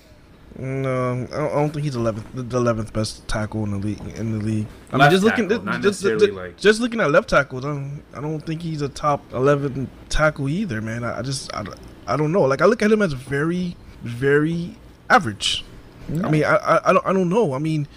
No, 0.58 1.26
I 1.32 1.36
don't, 1.36 1.70
think 1.70 1.84
he's 1.84 1.96
11th, 1.96 2.24
the 2.32 2.42
11th 2.58 2.90
best 2.90 3.28
tackle 3.28 3.64
in 3.64 3.72
the 3.72 3.76
league. 3.76 4.00
In 4.16 4.38
the 4.38 4.42
league, 4.42 4.66
I 4.90 4.92
mean, 4.92 5.00
Left 5.00 5.12
just 5.12 5.22
looking, 5.24 5.48
tackle, 5.50 5.64
not 5.64 5.82
just, 5.82 6.02
necessarily, 6.02 6.26
just, 6.28 6.36
like- 6.38 6.56
just 6.56 6.80
looking 6.80 7.00
at 7.02 7.10
left 7.10 7.28
tackles, 7.28 7.66
I 7.66 7.68
don't, 7.68 8.02
I 8.14 8.20
don't 8.22 8.40
think 8.40 8.62
he's 8.62 8.80
a 8.80 8.88
top 8.88 9.22
11 9.34 9.90
tackle 10.08 10.48
either, 10.48 10.80
man. 10.80 11.04
I, 11.04 11.18
I 11.18 11.22
just, 11.22 11.52
I, 11.54 11.62
I 12.06 12.16
don't 12.16 12.32
know. 12.32 12.40
Like 12.42 12.62
I 12.62 12.64
look 12.64 12.80
at 12.82 12.90
him 12.90 13.02
as 13.02 13.12
very, 13.12 13.76
very 14.02 14.76
average. 15.10 15.62
I 16.08 16.30
mean, 16.30 16.44
I, 16.44 16.56
I, 16.56 16.90
I 16.90 16.92
don't, 16.92 17.06
I 17.06 17.12
don't 17.12 17.28
know. 17.28 17.52
I 17.54 17.58
mean, 17.58 17.88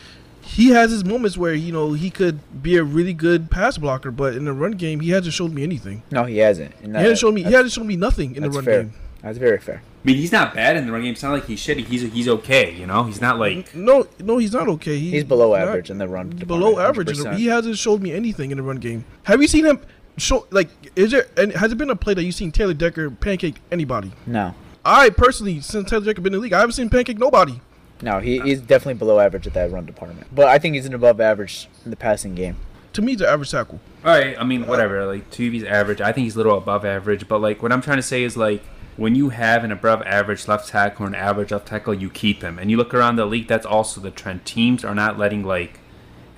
he 0.42 0.70
has 0.70 0.92
his 0.92 1.06
moments 1.06 1.38
where 1.38 1.54
you 1.54 1.72
know 1.72 1.94
he 1.94 2.10
could 2.10 2.40
be 2.64 2.76
a 2.78 2.84
really 2.84 3.14
good 3.14 3.52
pass 3.52 3.78
blocker, 3.78 4.10
but 4.12 4.34
in 4.36 4.46
the 4.46 4.54
run 4.54 4.72
game, 4.74 5.00
he 5.00 5.12
hasn't 5.12 5.34
showed 5.34 5.54
me 5.54 5.64
anything. 5.64 6.02
No, 6.12 6.24
he 6.26 6.38
hasn't. 6.38 6.74
And 6.82 6.96
He 6.96 7.02
hasn't 7.02 7.20
shown 7.20 7.34
me. 7.36 7.44
He 7.44 7.52
hasn't 7.54 7.72
shown 7.72 7.86
me 7.88 7.96
nothing 7.96 8.36
in 8.36 8.44
the 8.44 8.50
That's 8.50 8.56
run 8.56 8.66
fair. 8.66 8.84
game. 8.84 8.94
That's 9.22 9.38
very 9.38 9.60
fair. 9.60 9.82
I 9.84 10.08
mean, 10.08 10.16
he's 10.16 10.32
not 10.32 10.54
bad 10.56 10.78
in 10.78 10.86
the 10.86 10.94
run 10.94 11.02
game. 11.02 11.12
It's 11.12 11.22
not 11.24 11.34
like 11.34 11.46
he's 11.46 11.60
shitty. 11.62 11.86
He's 11.86 12.02
he's 12.14 12.28
okay. 12.30 12.74
You 12.74 12.88
know, 12.88 13.04
he's 13.04 13.20
not 13.22 13.38
like 13.38 13.76
No, 13.76 14.08
no, 14.20 14.38
he's 14.38 14.54
not 14.54 14.68
okay. 14.70 14.98
He, 14.98 15.12
He's 15.12 15.24
below 15.26 15.50
not- 15.52 15.60
average 15.68 15.90
in 15.90 15.98
the 15.98 16.08
run. 16.08 16.30
below 16.30 16.80
average. 16.80 17.12
in 17.18 17.24
the- 17.24 17.36
He 17.36 17.48
hasn't 17.48 17.78
showed 17.78 18.02
me 18.02 18.14
anything 18.14 18.50
in 18.52 18.58
the 18.58 18.64
run 18.64 18.78
game. 18.78 19.04
Have 19.24 19.42
you 19.42 19.48
seen 19.50 19.66
him 19.66 19.82
show 20.18 20.48
like? 20.52 20.70
Is 20.96 21.12
there 21.12 21.28
and 21.38 21.52
has 21.52 21.72
it 21.74 21.78
been 21.78 21.90
a 21.90 21.96
play 21.98 22.14
that 22.14 22.24
you've 22.24 22.34
seen 22.36 22.52
Taylor 22.52 22.74
Decker 22.74 23.12
pancake 23.12 23.58
anybody? 23.74 24.14
No, 24.26 24.56
I 24.86 25.10
personally, 25.10 25.60
since 25.60 25.90
Taylor 25.90 26.06
Decker 26.06 26.22
been 26.22 26.34
in 26.34 26.40
the 26.40 26.44
league, 26.44 26.54
I 26.54 26.60
haven't 26.60 26.74
seen 26.74 26.90
pancake 26.90 27.20
nobody. 27.20 27.60
No, 28.02 28.20
he, 28.20 28.40
he's 28.40 28.62
definitely 28.62 28.96
below 28.96 29.20
average 29.20 29.46
at 29.48 29.54
that 29.54 29.72
run 29.72 29.86
department. 29.86 30.28
But 30.34 30.48
I 30.48 30.58
think 30.58 30.76
he's 30.76 30.86
an 30.86 30.94
above 30.94 31.20
average 31.20 31.68
in 31.84 31.92
the 31.92 31.98
passing 31.98 32.36
game. 32.36 32.56
To 32.94 33.02
me, 33.02 33.12
he's 33.12 33.22
an 33.22 33.28
average 33.28 33.52
tackle. 33.52 33.80
All 34.04 34.12
right, 34.12 34.40
I 34.40 34.44
mean, 34.44 34.66
whatever. 34.68 35.06
Like, 35.06 35.30
TV's 35.30 35.64
average. 35.64 36.02
I 36.02 36.12
think 36.12 36.24
he's 36.24 36.36
a 36.36 36.40
little 36.40 36.58
above 36.58 36.86
average. 36.86 37.28
But 37.28 37.40
like, 37.40 37.62
what 37.62 37.72
I'm 37.72 37.82
trying 37.82 37.98
to 37.98 38.04
say 38.04 38.24
is 38.24 38.38
like, 38.38 38.64
when 39.00 39.16
you 39.16 39.30
have 39.30 39.64
an 39.64 39.72
above 39.72 40.02
average 40.04 40.48
left 40.48 40.68
tackle 40.68 41.06
or 41.06 41.08
an 41.08 41.16
average 41.16 41.52
left 41.52 41.68
tackle, 41.68 41.94
you 41.94 42.10
keep 42.10 42.42
him. 42.42 42.60
And 42.60 42.70
you 42.70 42.78
look 42.78 42.94
around 42.94 43.16
the 43.16 43.26
league, 43.26 43.48
that's 43.48 43.66
also 43.66 44.02
the 44.02 44.12
trend. 44.12 44.46
Teams 44.46 44.84
are 44.84 44.96
not 44.96 45.18
letting 45.18 45.44
like 45.44 45.80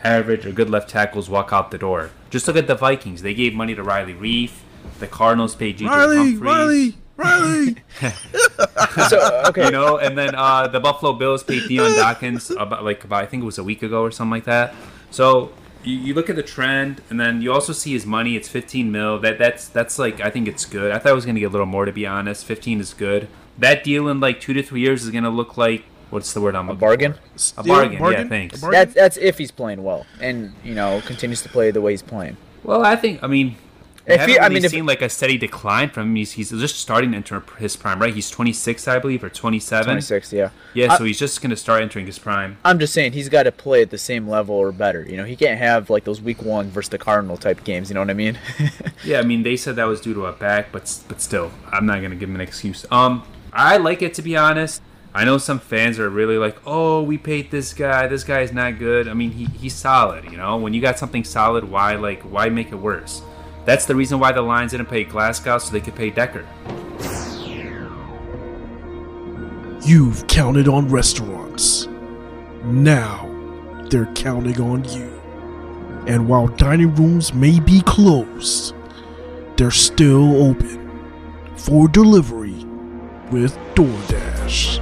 average 0.04 0.46
or 0.46 0.52
good 0.52 0.70
left 0.70 0.90
tackles 0.90 1.30
walk 1.30 1.52
out 1.52 1.72
the 1.72 1.78
door. 1.78 2.12
Just 2.30 2.48
look 2.48 2.56
at 2.58 2.68
the 2.68 2.76
Vikings. 2.76 3.24
They 3.24 3.34
gave 3.34 3.54
money 3.54 3.74
to 3.76 3.84
Riley 3.84 4.14
Reiff. 4.14 4.60
The 5.00 5.08
Cardinals 5.08 5.56
paid 5.56 5.80
J.J. 5.80 5.90
Riley, 5.90 6.18
Humphries. 6.18 6.40
Riley, 6.40 6.98
Riley. 7.22 7.76
So 9.10 9.44
okay, 9.48 9.66
You 9.66 9.72
know, 9.72 9.98
and 9.98 10.18
then 10.18 10.36
uh, 10.36 10.68
the 10.68 10.80
Buffalo 10.80 11.14
Bills 11.14 11.44
paid 11.44 11.68
Dion 11.68 11.92
Dawkins 11.96 12.52
about 12.52 12.84
like 12.84 13.04
about 13.04 13.24
I 13.24 13.28
think 13.28 13.44
it 13.44 13.46
was 13.46 13.58
a 13.58 13.64
week 13.64 13.84
ago 13.84 14.02
or 14.02 14.12
something 14.12 14.32
like 14.32 14.46
that. 14.46 14.74
So 15.12 15.52
you, 15.84 15.98
you 15.98 16.14
look 16.14 16.30
at 16.30 16.36
the 16.36 16.44
trend, 16.44 17.02
and 17.10 17.20
then 17.20 17.42
you 17.42 17.52
also 17.52 17.74
see 17.74 17.94
his 17.94 18.06
money. 18.06 18.36
It's 18.36 18.48
15 18.48 18.92
mil. 18.92 19.20
That 19.20 19.38
that's 19.38 19.68
that's 19.68 19.98
like 20.00 20.22
I 20.22 20.30
think 20.30 20.48
it's 20.48 20.66
good. 20.66 20.92
I 20.92 21.00
thought 21.00 21.12
it 21.12 21.16
was 21.16 21.26
gonna 21.26 21.40
get 21.40 21.48
a 21.48 21.50
little 21.50 21.68
more 21.68 21.86
to 21.86 21.92
be 21.92 22.06
honest. 22.06 22.46
15 22.46 22.80
is 22.80 22.94
good. 22.94 23.28
That 23.58 23.84
deal 23.84 24.08
in 24.08 24.20
like 24.20 24.40
two 24.40 24.54
to 24.54 24.64
three 24.64 24.82
years 24.82 25.04
is 25.04 25.12
gonna 25.12 25.30
look 25.30 25.58
like 25.58 25.84
what's 26.10 26.34
the 26.34 26.42
word 26.42 26.56
I'm 26.56 26.70
a 26.70 26.76
bargain. 26.76 27.14
A 27.36 27.40
Still 27.40 27.64
bargain. 27.64 28.04
Yeah, 28.04 28.28
thanks. 28.28 28.62
Bargain? 28.62 28.80
That's 28.80 28.94
that's 28.94 29.18
if 29.18 29.38
he's 29.38 29.52
playing 29.52 29.84
well 29.84 30.06
and 30.20 30.54
you 30.64 30.76
know 30.76 31.02
continues 31.06 31.42
to 31.44 31.50
play 31.50 31.72
the 31.72 31.82
way 31.82 31.92
he's 31.92 32.02
playing. 32.02 32.38
Well, 32.64 32.84
I 32.84 32.96
think 32.96 33.24
I 33.24 33.28
mean. 33.28 33.56
I 34.08 34.14
If 34.14 34.20
haven't 34.22 34.34
he- 34.34 34.40
I 34.40 34.44
really 34.44 34.56
mean, 34.56 34.66
if- 34.66 34.72
seen 34.72 34.86
like 34.86 35.02
a 35.02 35.10
steady 35.10 35.38
decline 35.38 35.90
from 35.90 36.10
him. 36.10 36.16
He's, 36.16 36.32
he's 36.32 36.50
just 36.50 36.78
starting 36.78 37.12
to 37.12 37.18
enter 37.18 37.44
his 37.60 37.76
prime, 37.76 38.00
right? 38.02 38.14
He's 38.14 38.30
26, 38.32 38.88
I 38.88 38.98
believe, 39.00 39.24
or 39.24 39.30
27. 39.30 39.86
26, 39.86 40.34
yeah. 40.34 40.50
Yeah, 40.74 40.94
I- 40.94 40.98
so 40.98 41.04
he's 41.04 41.20
just 41.20 41.40
going 41.42 41.52
to 41.52 41.56
start 41.56 41.82
entering 41.84 42.08
his 42.08 42.18
prime. 42.18 42.58
I'm 42.66 42.80
just 42.80 42.94
saying 42.94 43.12
he's 43.14 43.30
got 43.30 43.44
to 43.44 43.52
play 43.52 43.82
at 43.84 43.90
the 43.92 43.98
same 44.00 44.28
level 44.28 44.56
or 44.56 44.72
better. 44.72 45.04
You 45.08 45.18
know, 45.18 45.24
he 45.26 45.36
can't 45.36 45.60
have 45.60 45.90
like 45.90 46.04
those 46.04 46.20
week 46.22 46.42
one 46.42 46.70
versus 46.72 46.90
the 46.90 46.98
Cardinal 46.98 47.38
type 47.38 47.64
games. 47.64 47.90
You 47.90 47.94
know 47.94 48.02
what 48.02 48.10
I 48.10 48.14
mean? 48.16 48.38
Yeah, 49.04 49.20
I 49.20 49.24
mean 49.24 49.42
they 49.42 49.56
said 49.58 49.78
that 49.78 49.86
was 49.86 50.00
due 50.00 50.14
to 50.14 50.28
a 50.28 50.32
back, 50.32 50.72
but 50.72 51.00
but 51.08 51.20
still, 51.22 51.52
I'm 51.72 51.88
not 51.88 52.04
gonna 52.04 52.16
give 52.16 52.30
him 52.30 52.36
an 52.36 52.42
excuse. 52.42 52.86
Um, 52.92 53.24
I 53.52 53.78
like 53.78 54.04
it 54.04 54.14
to 54.16 54.22
be 54.22 54.38
honest. 54.38 54.80
I 55.14 55.26
know 55.26 55.40
some 55.40 55.58
fans 55.60 55.98
are 55.98 56.08
really 56.10 56.38
like, 56.38 56.56
"Oh, 56.68 57.02
we 57.02 57.18
paid 57.18 57.50
this 57.50 57.74
guy. 57.74 58.06
This 58.08 58.24
guy 58.24 58.42
is 58.42 58.54
not 58.54 58.78
good." 58.78 59.08
I 59.08 59.14
mean, 59.16 59.32
he, 59.32 59.46
he's 59.46 59.74
solid. 59.74 60.26
You 60.26 60.38
know, 60.38 60.56
when 60.58 60.74
you 60.76 60.82
got 60.82 61.00
something 61.00 61.24
solid, 61.24 61.64
why 61.64 61.96
like 61.96 62.22
why 62.22 62.50
make 62.50 62.72
it 62.72 62.76
worse? 62.76 63.24
That's 63.66 63.86
the 63.86 63.96
reason 63.96 64.20
why 64.20 64.32
the 64.32 64.42
Lions 64.42 64.72
didn't 64.72 64.88
pay 64.88 65.04
Glasgow 65.04 65.58
so 65.60 65.72
they 65.72 65.82
could 65.82 65.96
pay 65.96 66.10
Decker. 66.10 66.48
You've 69.84 70.26
counted 70.28 70.68
on 70.68 70.88
restaurants. 70.90 71.88
Now 72.64 73.28
they're 73.90 74.12
counting 74.14 74.60
on 74.62 74.84
you. 74.86 75.22
And 76.08 76.28
while 76.28 76.48
dining 76.48 76.96
rooms 76.96 77.34
may 77.34 77.60
be 77.60 77.82
closed, 77.82 78.74
they're 79.58 79.70
still 79.70 80.44
open 80.44 80.90
for 81.56 81.88
delivery 81.88 82.66
with 83.32 83.58
DoorDash. 83.76 84.80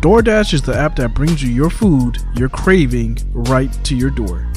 DoorDash 0.00 0.54
is 0.54 0.62
the 0.62 0.76
app 0.76 0.96
that 0.96 1.14
brings 1.14 1.42
you 1.42 1.50
your 1.50 1.70
food 1.70 2.18
you're 2.34 2.48
craving 2.48 3.18
right 3.32 3.72
to 3.84 3.94
your 3.94 4.10
door. 4.10 4.50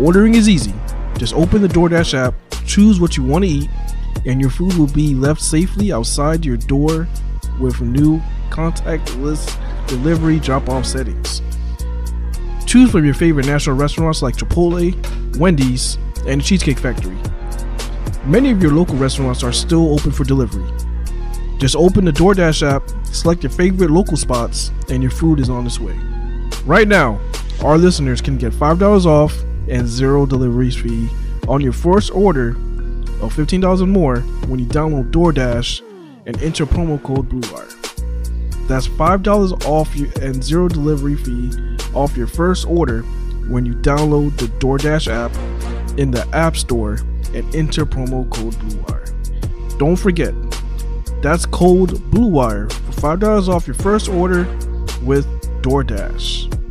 Ordering 0.00 0.34
is 0.34 0.48
easy. 0.48 0.74
Just 1.22 1.34
open 1.34 1.62
the 1.62 1.68
DoorDash 1.68 2.14
app, 2.14 2.34
choose 2.66 2.98
what 2.98 3.16
you 3.16 3.22
want 3.22 3.44
to 3.44 3.48
eat, 3.48 3.70
and 4.26 4.40
your 4.40 4.50
food 4.50 4.74
will 4.74 4.88
be 4.88 5.14
left 5.14 5.40
safely 5.40 5.92
outside 5.92 6.44
your 6.44 6.56
door 6.56 7.06
with 7.60 7.80
new 7.80 8.20
contactless 8.50 9.56
delivery 9.86 10.40
drop 10.40 10.68
off 10.68 10.84
settings. 10.84 11.40
Choose 12.66 12.90
from 12.90 13.04
your 13.04 13.14
favorite 13.14 13.46
national 13.46 13.76
restaurants 13.76 14.20
like 14.20 14.34
Chipotle, 14.34 15.38
Wendy's, 15.38 15.96
and 16.26 16.40
the 16.40 16.44
Cheesecake 16.44 16.80
Factory. 16.80 17.16
Many 18.24 18.50
of 18.50 18.60
your 18.60 18.72
local 18.72 18.96
restaurants 18.96 19.44
are 19.44 19.52
still 19.52 19.94
open 19.94 20.10
for 20.10 20.24
delivery. 20.24 20.68
Just 21.58 21.76
open 21.76 22.04
the 22.04 22.10
DoorDash 22.10 22.68
app, 22.68 22.82
select 23.06 23.44
your 23.44 23.52
favorite 23.52 23.92
local 23.92 24.16
spots, 24.16 24.72
and 24.90 25.00
your 25.00 25.12
food 25.12 25.38
is 25.38 25.48
on 25.48 25.66
its 25.66 25.78
way. 25.78 25.96
Right 26.64 26.88
now, 26.88 27.20
our 27.62 27.78
listeners 27.78 28.20
can 28.20 28.38
get 28.38 28.52
$5 28.52 29.06
off 29.06 29.40
and 29.68 29.86
zero 29.86 30.26
delivery 30.26 30.70
fee 30.70 31.08
on 31.48 31.60
your 31.60 31.72
first 31.72 32.10
order 32.12 32.50
of 33.20 33.34
$15 33.34 33.80
or 33.80 33.86
more 33.86 34.20
when 34.48 34.58
you 34.58 34.66
download 34.66 35.10
DoorDash 35.10 35.82
and 36.26 36.40
enter 36.42 36.66
promo 36.66 37.02
code 37.02 37.28
BlueWire. 37.28 38.68
That's 38.68 38.88
$5 38.88 39.66
off 39.66 39.94
your, 39.96 40.08
and 40.20 40.42
zero 40.42 40.68
delivery 40.68 41.16
fee 41.16 41.52
off 41.94 42.16
your 42.16 42.26
first 42.26 42.66
order 42.66 43.02
when 43.48 43.66
you 43.66 43.74
download 43.74 44.36
the 44.38 44.46
DoorDash 44.46 45.08
app 45.08 45.98
in 45.98 46.10
the 46.10 46.26
App 46.34 46.56
Store 46.56 46.98
and 47.34 47.54
enter 47.54 47.84
promo 47.84 48.28
code 48.30 48.54
BlueWire. 48.54 49.78
Don't 49.78 49.96
forget, 49.96 50.34
that's 51.22 51.46
code 51.46 51.90
BlueWire 52.10 52.70
for 52.72 53.16
$5 53.16 53.48
off 53.48 53.66
your 53.66 53.74
first 53.74 54.08
order 54.08 54.44
with 55.02 55.26
DoorDash. 55.62 56.61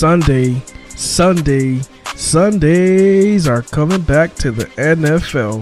Sunday, 0.00 0.62
Sunday, 0.88 1.78
Sundays 2.16 3.46
are 3.46 3.60
coming 3.60 4.00
back 4.00 4.34
to 4.36 4.50
the 4.50 4.64
NFL 4.64 5.58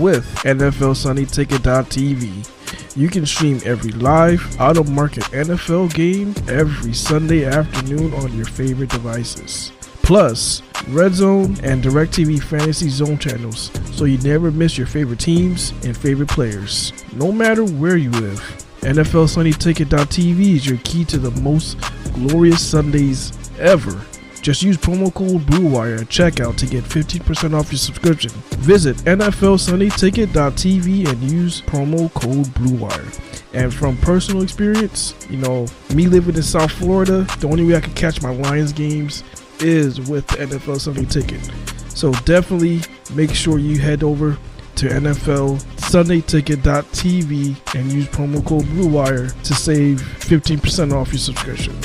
with 0.00 0.24
NFL 0.44 0.96
Sunday 0.96 1.26
Ticket.tv. 1.26 2.96
You 2.96 3.08
can 3.10 3.26
stream 3.26 3.60
every 3.66 3.92
live, 3.92 4.58
out 4.58 4.78
of 4.78 4.90
market 4.90 5.24
NFL 5.24 5.92
game 5.92 6.34
every 6.48 6.94
Sunday 6.94 7.44
afternoon 7.44 8.14
on 8.14 8.34
your 8.34 8.46
favorite 8.46 8.88
devices. 8.88 9.72
Plus, 10.00 10.62
Red 10.88 11.12
Zone 11.12 11.58
and 11.62 11.84
DirecTV 11.84 12.42
Fantasy 12.42 12.88
Zone 12.88 13.18
channels, 13.18 13.70
so 13.92 14.06
you 14.06 14.16
never 14.22 14.50
miss 14.50 14.78
your 14.78 14.86
favorite 14.86 15.20
teams 15.20 15.72
and 15.84 15.94
favorite 15.94 16.30
players, 16.30 16.94
no 17.12 17.30
matter 17.30 17.62
where 17.62 17.98
you 17.98 18.10
live. 18.12 18.40
NFL 18.80 19.28
Sunday 19.28 19.52
Ticket.tv 19.52 20.40
is 20.40 20.66
your 20.66 20.78
key 20.78 21.04
to 21.04 21.18
the 21.18 21.42
most 21.42 21.76
glorious 22.14 22.66
Sundays 22.66 23.32
ever. 23.62 23.98
Just 24.42 24.62
use 24.62 24.76
promo 24.76 25.14
code 25.14 25.40
BlueWire 25.42 26.00
at 26.00 26.08
checkout 26.08 26.56
to 26.56 26.66
get 26.66 26.82
15% 26.82 27.54
off 27.54 27.70
your 27.70 27.78
subscription. 27.78 28.32
Visit 28.58 28.96
NFLSundayTicket.tv 28.96 31.08
and 31.08 31.22
use 31.22 31.62
promo 31.62 32.12
code 32.12 32.46
BlueWire. 32.46 33.20
And 33.54 33.72
from 33.72 33.96
personal 33.98 34.42
experience, 34.42 35.14
you 35.30 35.36
know, 35.36 35.68
me 35.94 36.08
living 36.08 36.34
in 36.34 36.42
South 36.42 36.72
Florida, 36.72 37.24
the 37.38 37.46
only 37.48 37.64
way 37.64 37.76
I 37.76 37.80
can 37.80 37.94
catch 37.94 38.20
my 38.20 38.34
Lions 38.34 38.72
games 38.72 39.22
is 39.60 40.00
with 40.10 40.26
the 40.26 40.38
NFL 40.38 40.80
Sunday 40.80 41.04
Ticket. 41.04 41.48
So 41.88 42.10
definitely 42.24 42.80
make 43.14 43.32
sure 43.32 43.58
you 43.58 43.78
head 43.78 44.02
over 44.02 44.36
to 44.74 44.88
NFLSundayTicket.tv 44.88 47.74
and 47.78 47.92
use 47.92 48.08
promo 48.08 48.44
code 48.44 48.64
BlueWire 48.64 49.40
to 49.42 49.54
save 49.54 50.00
15% 50.00 50.92
off 50.92 51.12
your 51.12 51.18
subscription. 51.18 51.78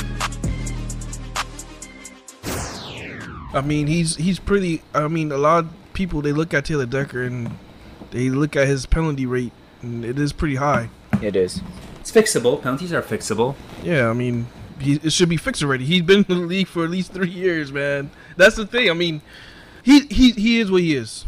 I 3.58 3.62
mean, 3.62 3.88
he's 3.88 4.16
he's 4.16 4.40
pretty. 4.40 4.84
I 4.94 5.08
mean, 5.08 5.32
a 5.32 5.38
lot 5.38 5.66
of 5.66 5.70
people 5.94 6.22
they 6.22 6.32
look 6.32 6.54
at 6.54 6.66
Taylor 6.66 6.86
Decker 6.86 7.24
and 7.24 7.58
they 8.12 8.30
look 8.30 8.56
at 8.56 8.68
his 8.68 8.86
penalty 8.86 9.26
rate, 9.26 9.52
and 9.82 10.06
it 10.06 10.20
is 10.20 10.32
pretty 10.32 10.56
high. 10.56 10.90
it 11.22 11.36
is. 11.36 11.62
It's 12.00 12.12
fixable. 12.12 12.62
Penalties 12.62 12.94
are 12.94 13.02
fixable. 13.02 13.56
Yeah, 13.84 14.10
I 14.10 14.14
mean, 14.14 14.48
he, 14.80 14.94
it 15.04 15.12
should 15.12 15.28
be 15.30 15.38
fixed 15.38 15.64
already. 15.64 15.86
He's 15.86 16.04
been 16.04 16.26
in 16.30 16.40
the 16.40 16.46
league 16.46 16.68
for 16.68 16.84
at 16.84 16.90
least 16.92 17.12
three 17.14 17.30
years, 17.30 17.72
man. 17.72 18.12
That's 18.38 18.56
the 18.56 18.66
thing. 18.66 18.90
I 18.90 18.94
mean, 18.94 19.22
he 19.84 20.02
he 20.08 20.32
he 20.32 20.60
is 20.60 20.70
what 20.72 20.82
he 20.82 20.96
is. 20.96 21.26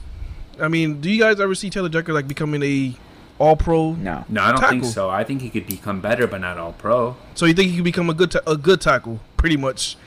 I 0.61 0.67
mean, 0.67 1.01
do 1.01 1.09
you 1.09 1.19
guys 1.19 1.39
ever 1.39 1.55
see 1.55 1.69
Taylor 1.69 1.89
Decker 1.89 2.13
like 2.13 2.27
becoming 2.27 2.61
a 2.63 2.95
All 3.39 3.55
Pro? 3.55 3.93
No. 3.93 4.25
No, 4.29 4.43
I 4.43 4.51
don't 4.51 4.69
think 4.69 4.85
so. 4.85 5.09
I 5.09 5.23
think 5.23 5.41
he 5.41 5.49
could 5.49 5.65
become 5.65 5.99
better, 6.01 6.27
but 6.27 6.41
not 6.41 6.57
all 6.57 6.73
pro. 6.73 7.15
So 7.33 7.45
you 7.45 7.53
think 7.53 7.71
he 7.71 7.77
could 7.77 7.85
become 7.85 8.09
a 8.09 8.13
good 8.13 8.31
ta- 8.31 8.41
a 8.45 8.55
good 8.55 8.81
tackle, 8.81 9.19
pretty 9.37 9.57
much? 9.57 9.97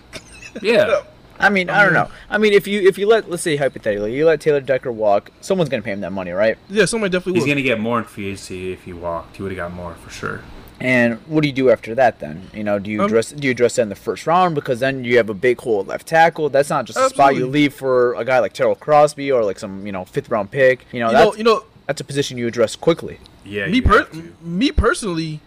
Yeah. 0.60 1.02
I 1.38 1.48
mean, 1.48 1.68
I 1.70 1.84
don't 1.84 1.92
know. 1.92 2.08
I 2.30 2.38
mean, 2.38 2.52
if 2.52 2.66
you 2.66 2.80
if 2.80 2.98
you 2.98 3.06
let 3.06 3.28
let's 3.30 3.42
say 3.42 3.56
hypothetically, 3.56 4.14
you 4.16 4.24
let 4.26 4.40
Taylor 4.40 4.60
Decker 4.60 4.92
walk, 4.92 5.30
someone's 5.40 5.68
gonna 5.70 5.82
pay 5.82 5.92
him 5.92 6.00
that 6.02 6.12
money, 6.12 6.30
right? 6.30 6.56
Yeah, 6.68 6.84
somebody 6.84 7.10
definitely 7.10 7.34
He's 7.40 7.42
will. 7.44 7.54
gonna 7.54 7.62
get 7.62 7.80
more 7.80 7.98
in 7.98 8.04
free 8.04 8.26
agency 8.26 8.72
if 8.72 8.84
he 8.84 8.92
walked. 8.92 9.36
He 9.36 9.42
would 9.42 9.52
have 9.52 9.56
got 9.56 9.72
more 9.72 9.94
for 9.94 10.10
sure. 10.10 10.40
And 10.80 11.14
what 11.28 11.42
do 11.42 11.48
you 11.48 11.54
do 11.54 11.70
after 11.70 11.94
that 11.94 12.18
then? 12.18 12.50
You 12.52 12.64
know, 12.64 12.78
do 12.80 12.90
you 12.90 13.00
Um, 13.00 13.06
address 13.06 13.30
do 13.30 13.46
you 13.46 13.52
address 13.52 13.76
that 13.76 13.82
in 13.82 13.88
the 13.88 13.94
first 13.94 14.26
round 14.26 14.54
because 14.56 14.80
then 14.80 15.04
you 15.04 15.16
have 15.16 15.30
a 15.30 15.34
big 15.34 15.60
hole 15.60 15.80
at 15.80 15.86
left 15.86 16.06
tackle? 16.08 16.48
That's 16.48 16.70
not 16.70 16.86
just 16.86 16.98
a 16.98 17.08
spot 17.08 17.36
you 17.36 17.46
leave 17.46 17.72
for 17.72 18.14
a 18.14 18.24
guy 18.24 18.38
like 18.40 18.52
Tyrell 18.52 18.74
Crosby 18.74 19.30
or 19.30 19.44
like 19.44 19.58
some 19.58 19.86
you 19.86 19.92
know 19.92 20.04
fifth 20.04 20.28
round 20.28 20.50
pick. 20.50 20.86
You 20.92 21.00
know, 21.00 21.08
you 21.08 21.12
know, 21.12 21.24
that's 21.26 21.38
you 21.38 21.44
know, 21.44 21.64
that's 21.86 22.00
a 22.00 22.04
position 22.04 22.36
you 22.38 22.46
address 22.48 22.74
quickly. 22.76 23.18
Yeah. 23.44 23.66
me 23.66 23.76
you 23.76 23.82
per- 23.82 24.08
me 24.42 24.72
personally, 24.72 25.40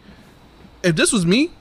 if 0.83 0.95
this 0.95 1.11
was 1.11 1.25
me, 1.25 1.51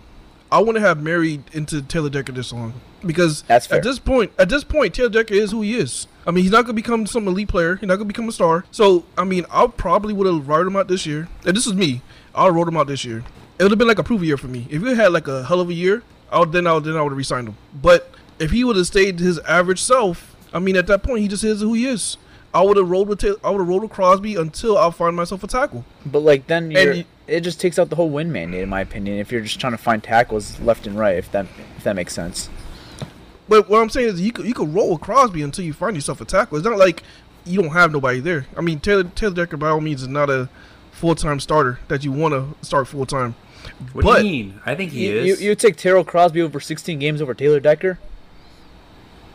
I 0.53 0.61
wouldn't 0.61 0.85
have 0.85 1.03
married 1.03 1.43
into 1.53 1.83
Taylor 1.83 2.11
Decker 2.11 2.33
this 2.33 2.53
long 2.53 2.75
because 3.07 3.43
That's 3.43 3.67
fair. 3.67 3.79
at 3.79 3.85
this 3.85 3.99
point, 3.99 4.33
at 4.39 4.49
this 4.49 4.65
point, 4.65 4.95
Taylor 4.95 5.09
Decker 5.11 5.35
is 5.35 5.51
who 5.51 5.63
he 5.63 5.77
is. 5.77 6.07
I 6.27 6.31
mean, 6.31 6.43
he's 6.45 6.53
not 6.53 6.63
gonna 6.63 6.75
become 6.75 7.07
some 7.07 7.29
elite 7.29 7.49
player. 7.49 7.77
He's 7.77 7.87
not 7.89 7.97
gonna 7.97 8.07
become 8.07 8.29
a 8.29 8.33
star. 8.33 8.65
So, 8.71 9.05
I 9.19 9.25
mean, 9.25 9.45
I 9.51 9.67
probably 9.67 10.15
would 10.15 10.27
have 10.27 10.49
wrote 10.49 10.67
him 10.67 10.77
out 10.77 10.89
this 10.89 11.05
year. 11.07 11.29
If 11.45 11.55
this 11.55 11.67
was 11.67 11.75
me, 11.75 12.03
I 12.35 12.49
wrote 12.49 12.69
him 12.69 12.77
out 12.77 12.87
this 12.87 13.05
year 13.05 13.25
it 13.59 13.63
would 13.63 13.71
have 13.73 13.79
been 13.79 13.89
like 13.89 13.99
a 13.99 14.03
prove 14.05 14.25
year 14.25 14.37
for 14.37 14.49
me. 14.49 14.67
If 14.71 14.83
he 14.83 14.95
had 14.95 15.13
like 15.13 15.29
a 15.29 15.45
hell 15.45 15.61
of 15.61 15.69
a 15.71 15.75
year, 15.75 16.03
I 16.31 16.41
would, 16.41 16.53
then 16.53 16.67
I 16.67 16.75
would 16.75 16.85
then 16.85 16.97
I 16.97 17.03
would 17.03 17.11
have 17.11 17.19
resigned 17.19 17.49
him. 17.49 17.57
But 17.81 18.11
if 18.39 18.51
he 18.51 18.65
would 18.65 18.77
have 18.77 18.87
stayed 18.87 19.21
his 19.21 19.39
average 19.41 19.81
self, 19.81 20.35
I 20.53 20.59
mean, 20.59 20.77
at 20.77 20.87
that 20.89 21.03
point, 21.03 21.21
he 21.21 21.29
just 21.29 21.45
is 21.45 21.61
who 21.61 21.75
he 21.75 21.87
is. 21.87 22.17
I 22.53 22.63
would 22.63 22.77
have 22.77 22.89
rolled 22.89 23.09
with 23.09 23.21
Ta- 23.21 23.35
I 23.45 23.51
would 23.51 23.59
have 23.59 23.69
rolled 23.69 23.83
with 23.83 23.91
Crosby 23.93 24.37
until 24.37 24.79
I 24.79 24.91
find 24.91 25.17
myself 25.17 25.43
a 25.45 25.47
tackle. 25.47 25.85
But 26.07 26.21
like 26.21 26.47
then 26.47 26.71
you- 26.71 27.05
it 27.27 27.41
just 27.41 27.61
takes 27.61 27.79
out 27.79 27.89
the 27.91 27.97
whole 27.97 28.11
win 28.11 28.31
mandate, 28.33 28.63
in 28.63 28.69
my 28.69 28.81
opinion. 28.81 29.19
If 29.19 29.33
you're 29.33 29.41
just 29.41 29.59
trying 29.59 29.73
to 29.73 29.79
find 29.79 30.03
tackles 30.03 30.61
left 30.61 30.87
and 30.87 30.99
right, 30.99 31.17
if 31.17 31.31
that 31.33 31.47
if 31.77 31.85
that 31.85 31.97
makes 31.97 32.13
sense. 32.13 32.49
But 33.49 33.69
what 33.69 33.81
I'm 33.83 33.91
saying 33.91 34.09
is, 34.09 34.21
you 34.21 34.33
could 34.33 34.47
you 34.47 34.55
could 34.55 34.73
roll 34.75 34.93
with 34.93 35.01
Crosby 35.03 35.43
until 35.43 35.65
you 35.65 35.73
find 35.73 35.95
yourself 35.97 36.21
a 36.21 36.25
tackle. 36.25 36.57
It's 36.59 36.67
not 36.67 36.79
like 36.79 37.03
you 37.45 37.61
don't 37.63 37.73
have 37.73 37.93
nobody 37.93 38.21
there. 38.21 38.47
I 38.57 38.61
mean, 38.63 38.81
Taylor 38.81 39.05
Taylor 39.05 39.35
Decker 39.35 39.57
by 39.59 39.69
all 39.69 39.81
means 39.81 40.03
is 40.03 40.09
not 40.09 40.31
a 40.31 40.49
full 40.93 41.15
time 41.15 41.41
starter 41.41 41.79
that 41.89 42.05
you 42.05 42.13
want 42.13 42.33
to 42.33 42.67
start 42.67 42.89
full 42.89 43.05
time. 43.07 43.35
What 43.93 44.05
But- 44.05 44.21
do 44.23 44.27
you 44.27 44.33
mean? 44.45 44.61
I 44.65 44.75
think 44.75 44.93
he 44.93 45.07
You, 45.09 45.21
you, 45.21 45.33
is. 45.35 45.43
you 45.43 45.55
take 45.55 45.77
Tyrell 45.77 46.05
Crosby 46.05 46.41
over 46.43 46.61
16 46.61 46.99
games 46.99 47.21
over 47.21 47.35
Taylor 47.35 47.61
Decker? 47.61 47.99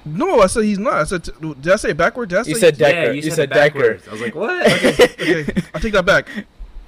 No, 0.05 0.39
I 0.39 0.47
said 0.47 0.63
he's 0.63 0.79
not. 0.79 0.93
I 0.93 1.03
said 1.03 1.23
did 1.61 1.71
I 1.71 1.75
say 1.75 1.89
it 1.91 1.97
backward? 1.97 2.29
Did 2.29 2.39
I 2.39 2.43
say 2.43 2.49
You 2.51 2.55
said 2.55 2.77
yeah, 2.79 2.91
Decker. 2.91 3.11
you, 3.11 3.15
you 3.17 3.21
said, 3.23 3.33
said 3.33 3.49
Decker. 3.51 3.99
I 4.07 4.11
was 4.11 4.21
like, 4.21 4.33
what? 4.35 4.65
okay, 4.71 5.45
I 5.73 5.79
take 5.79 5.93
that 5.93 6.05
back. 6.05 6.27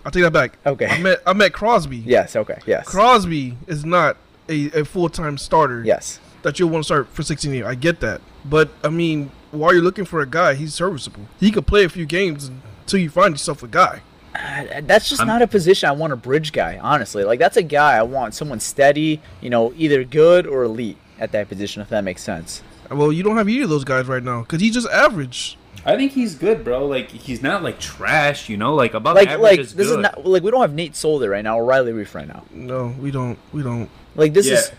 I 0.06 0.10
take 0.10 0.24
that 0.24 0.34
back. 0.34 0.58
Okay. 0.66 0.88
I 0.88 0.98
met 1.00 1.20
I 1.28 1.34
meant 1.34 1.54
Crosby. 1.54 1.98
Yes. 1.98 2.36
Okay. 2.36 2.58
Yes. 2.66 2.88
Crosby 2.88 3.58
is 3.68 3.86
not 3.86 4.18
a, 4.50 4.72
a 4.80 4.86
full 4.86 5.10
time 5.10 5.38
starter. 5.38 5.84
yes. 5.86 6.20
That 6.44 6.60
you'll 6.60 6.70
want 6.70 6.84
to 6.84 6.86
start 6.86 7.08
for 7.10 7.22
16 7.24 7.54
years. 7.54 7.66
I 7.68 7.76
get 7.76 8.00
that, 8.00 8.22
but 8.44 8.70
I 8.84 8.90
mean, 8.90 9.32
while 9.52 9.74
you're 9.74 9.84
looking 9.84 10.06
for 10.06 10.22
a 10.22 10.26
guy, 10.26 10.56
he's 10.56 10.74
serviceable. 10.74 11.28
He 11.40 11.52
could 11.52 11.68
play 11.68 11.84
a 11.84 11.90
few 11.90 12.06
games 12.06 12.50
until 12.82 13.00
you 13.00 13.10
find 13.10 13.34
yourself 13.36 13.62
a 13.64 13.68
guy. 13.68 14.02
Uh, 14.34 14.82
That's 14.84 15.08
just 15.10 15.22
I'm- 15.22 15.28
not 15.28 15.42
a 15.42 15.48
position 15.48 15.90
I 15.90 15.92
want 15.92 16.14
a 16.14 16.16
bridge 16.16 16.52
guy, 16.52 16.80
honestly. 16.82 17.24
Like 17.24 17.38
that's 17.40 17.58
a 17.58 17.64
guy 17.64 17.98
I 17.98 18.02
want 18.04 18.34
someone 18.34 18.60
steady, 18.60 19.22
you 19.42 19.50
know, 19.50 19.74
either 19.78 20.04
good 20.04 20.48
or 20.48 20.64
elite 20.64 20.98
at 21.20 21.32
that 21.34 21.48
position, 21.50 21.82
if 21.82 21.90
that 21.90 22.04
makes 22.04 22.24
sense. 22.24 22.64
Well, 22.90 23.12
you 23.14 23.24
don't 23.24 23.38
have 23.38 23.48
either 23.48 23.64
of 23.66 23.70
those 23.70 23.84
guys 23.84 24.08
right 24.08 24.24
now 24.24 24.42
because 24.42 24.62
he's 24.62 24.74
just 24.74 24.88
average. 24.90 25.58
I 25.86 25.96
think 25.96 26.12
he's 26.14 26.36
good, 26.36 26.64
bro. 26.64 26.86
Like 26.88 27.10
he's 27.12 27.42
not 27.42 27.62
like 27.64 27.80
trash, 27.80 28.50
you 28.50 28.58
know. 28.58 28.74
Like 28.74 28.94
above 28.94 29.16
Like, 29.16 29.28
average 29.30 29.44
like 29.44 29.60
is 29.60 29.76
this 29.76 29.88
good. 29.88 30.00
is 30.00 30.04
not 30.04 30.26
like 30.26 30.44
we 30.44 30.50
don't 30.52 30.62
have 30.62 30.74
Nate 30.74 30.96
Solder 30.96 31.30
right 31.30 31.44
now 31.44 31.58
or 31.60 31.66
Riley 31.66 31.92
Reiff 31.92 32.14
right 32.16 32.28
now. 32.28 32.44
No, 32.52 32.96
we 33.00 33.12
don't. 33.12 33.38
We 33.54 33.64
don't. 33.64 33.90
Like 34.16 34.34
this 34.34 34.48
Yeah. 34.48 34.56
is, 34.56 34.72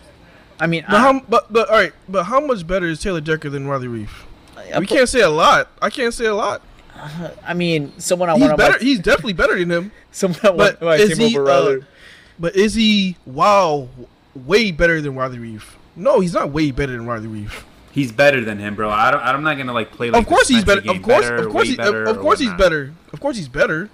I 0.63 0.67
mean, 0.67 0.85
But 0.87 0.95
I, 0.95 0.99
how? 1.01 1.19
But 1.27 1.51
but 1.51 1.69
all 1.69 1.75
right. 1.75 1.93
But 2.07 2.23
how 2.25 2.39
much 2.39 2.65
better 2.65 2.85
is 2.87 2.99
Taylor 3.01 3.21
Decker 3.21 3.49
than 3.49 3.67
Riley 3.67 3.87
Reiff? 3.87 4.09
I, 4.57 4.79
We 4.79 4.85
can't 4.87 5.09
say 5.09 5.21
a 5.21 5.29
lot. 5.29 5.69
I 5.81 5.89
can't 5.89 6.13
say 6.13 6.25
a 6.25 6.35
lot. 6.35 6.61
I 7.45 7.53
mean, 7.53 7.91
someone 7.99 8.29
I 8.29 8.33
He's 8.33 8.41
want 8.41 8.51
on 8.53 8.57
better. 8.57 8.77
my, 8.79 8.83
He's 8.83 8.99
definitely 8.99 9.33
better 9.33 9.57
than 9.59 9.69
him. 9.69 9.91
someone 10.11 10.39
I 10.43 10.49
want 10.51 10.79
But 10.79 10.81
my 10.85 10.95
is 10.95 11.17
team 11.17 11.27
he? 11.29 11.37
over 11.37 11.51
Uh, 11.51 11.79
but 12.39 12.55
is 12.55 12.73
he? 12.75 13.17
Wow, 13.25 13.89
way 14.35 14.71
better 14.71 15.01
than 15.01 15.15
Riley 15.15 15.37
Reiff. 15.37 15.63
No, 15.95 16.19
he's 16.21 16.33
not 16.33 16.49
way 16.51 16.71
better 16.71 16.93
than 16.93 17.05
Riley 17.05 17.27
Reiff. 17.27 17.63
He's 17.91 18.11
better 18.11 18.43
than 18.43 18.57
him, 18.57 18.75
bro. 18.75 18.89
I 18.89 19.11
don't. 19.11 19.21
I'm 19.21 19.43
not 19.43 19.57
gonna 19.57 19.73
like 19.73 19.91
play. 19.91 20.09
Like 20.09 20.21
of 20.23 20.27
course 20.27 20.47
he's 20.47 20.63
better. 20.63 20.79
Of 20.89 21.01
course, 21.03 21.25
better, 21.29 21.35
of 21.35 21.51
course, 21.51 21.65
way 21.65 21.71
he, 21.71 21.75
better, 21.77 22.03
of 22.05 22.19
course 22.19 22.39
he's 22.39 22.47
whatnot. 22.49 22.57
better. 22.65 22.93
Of 23.11 23.19
course 23.19 23.37
he's 23.37 23.47
better. 23.49 23.89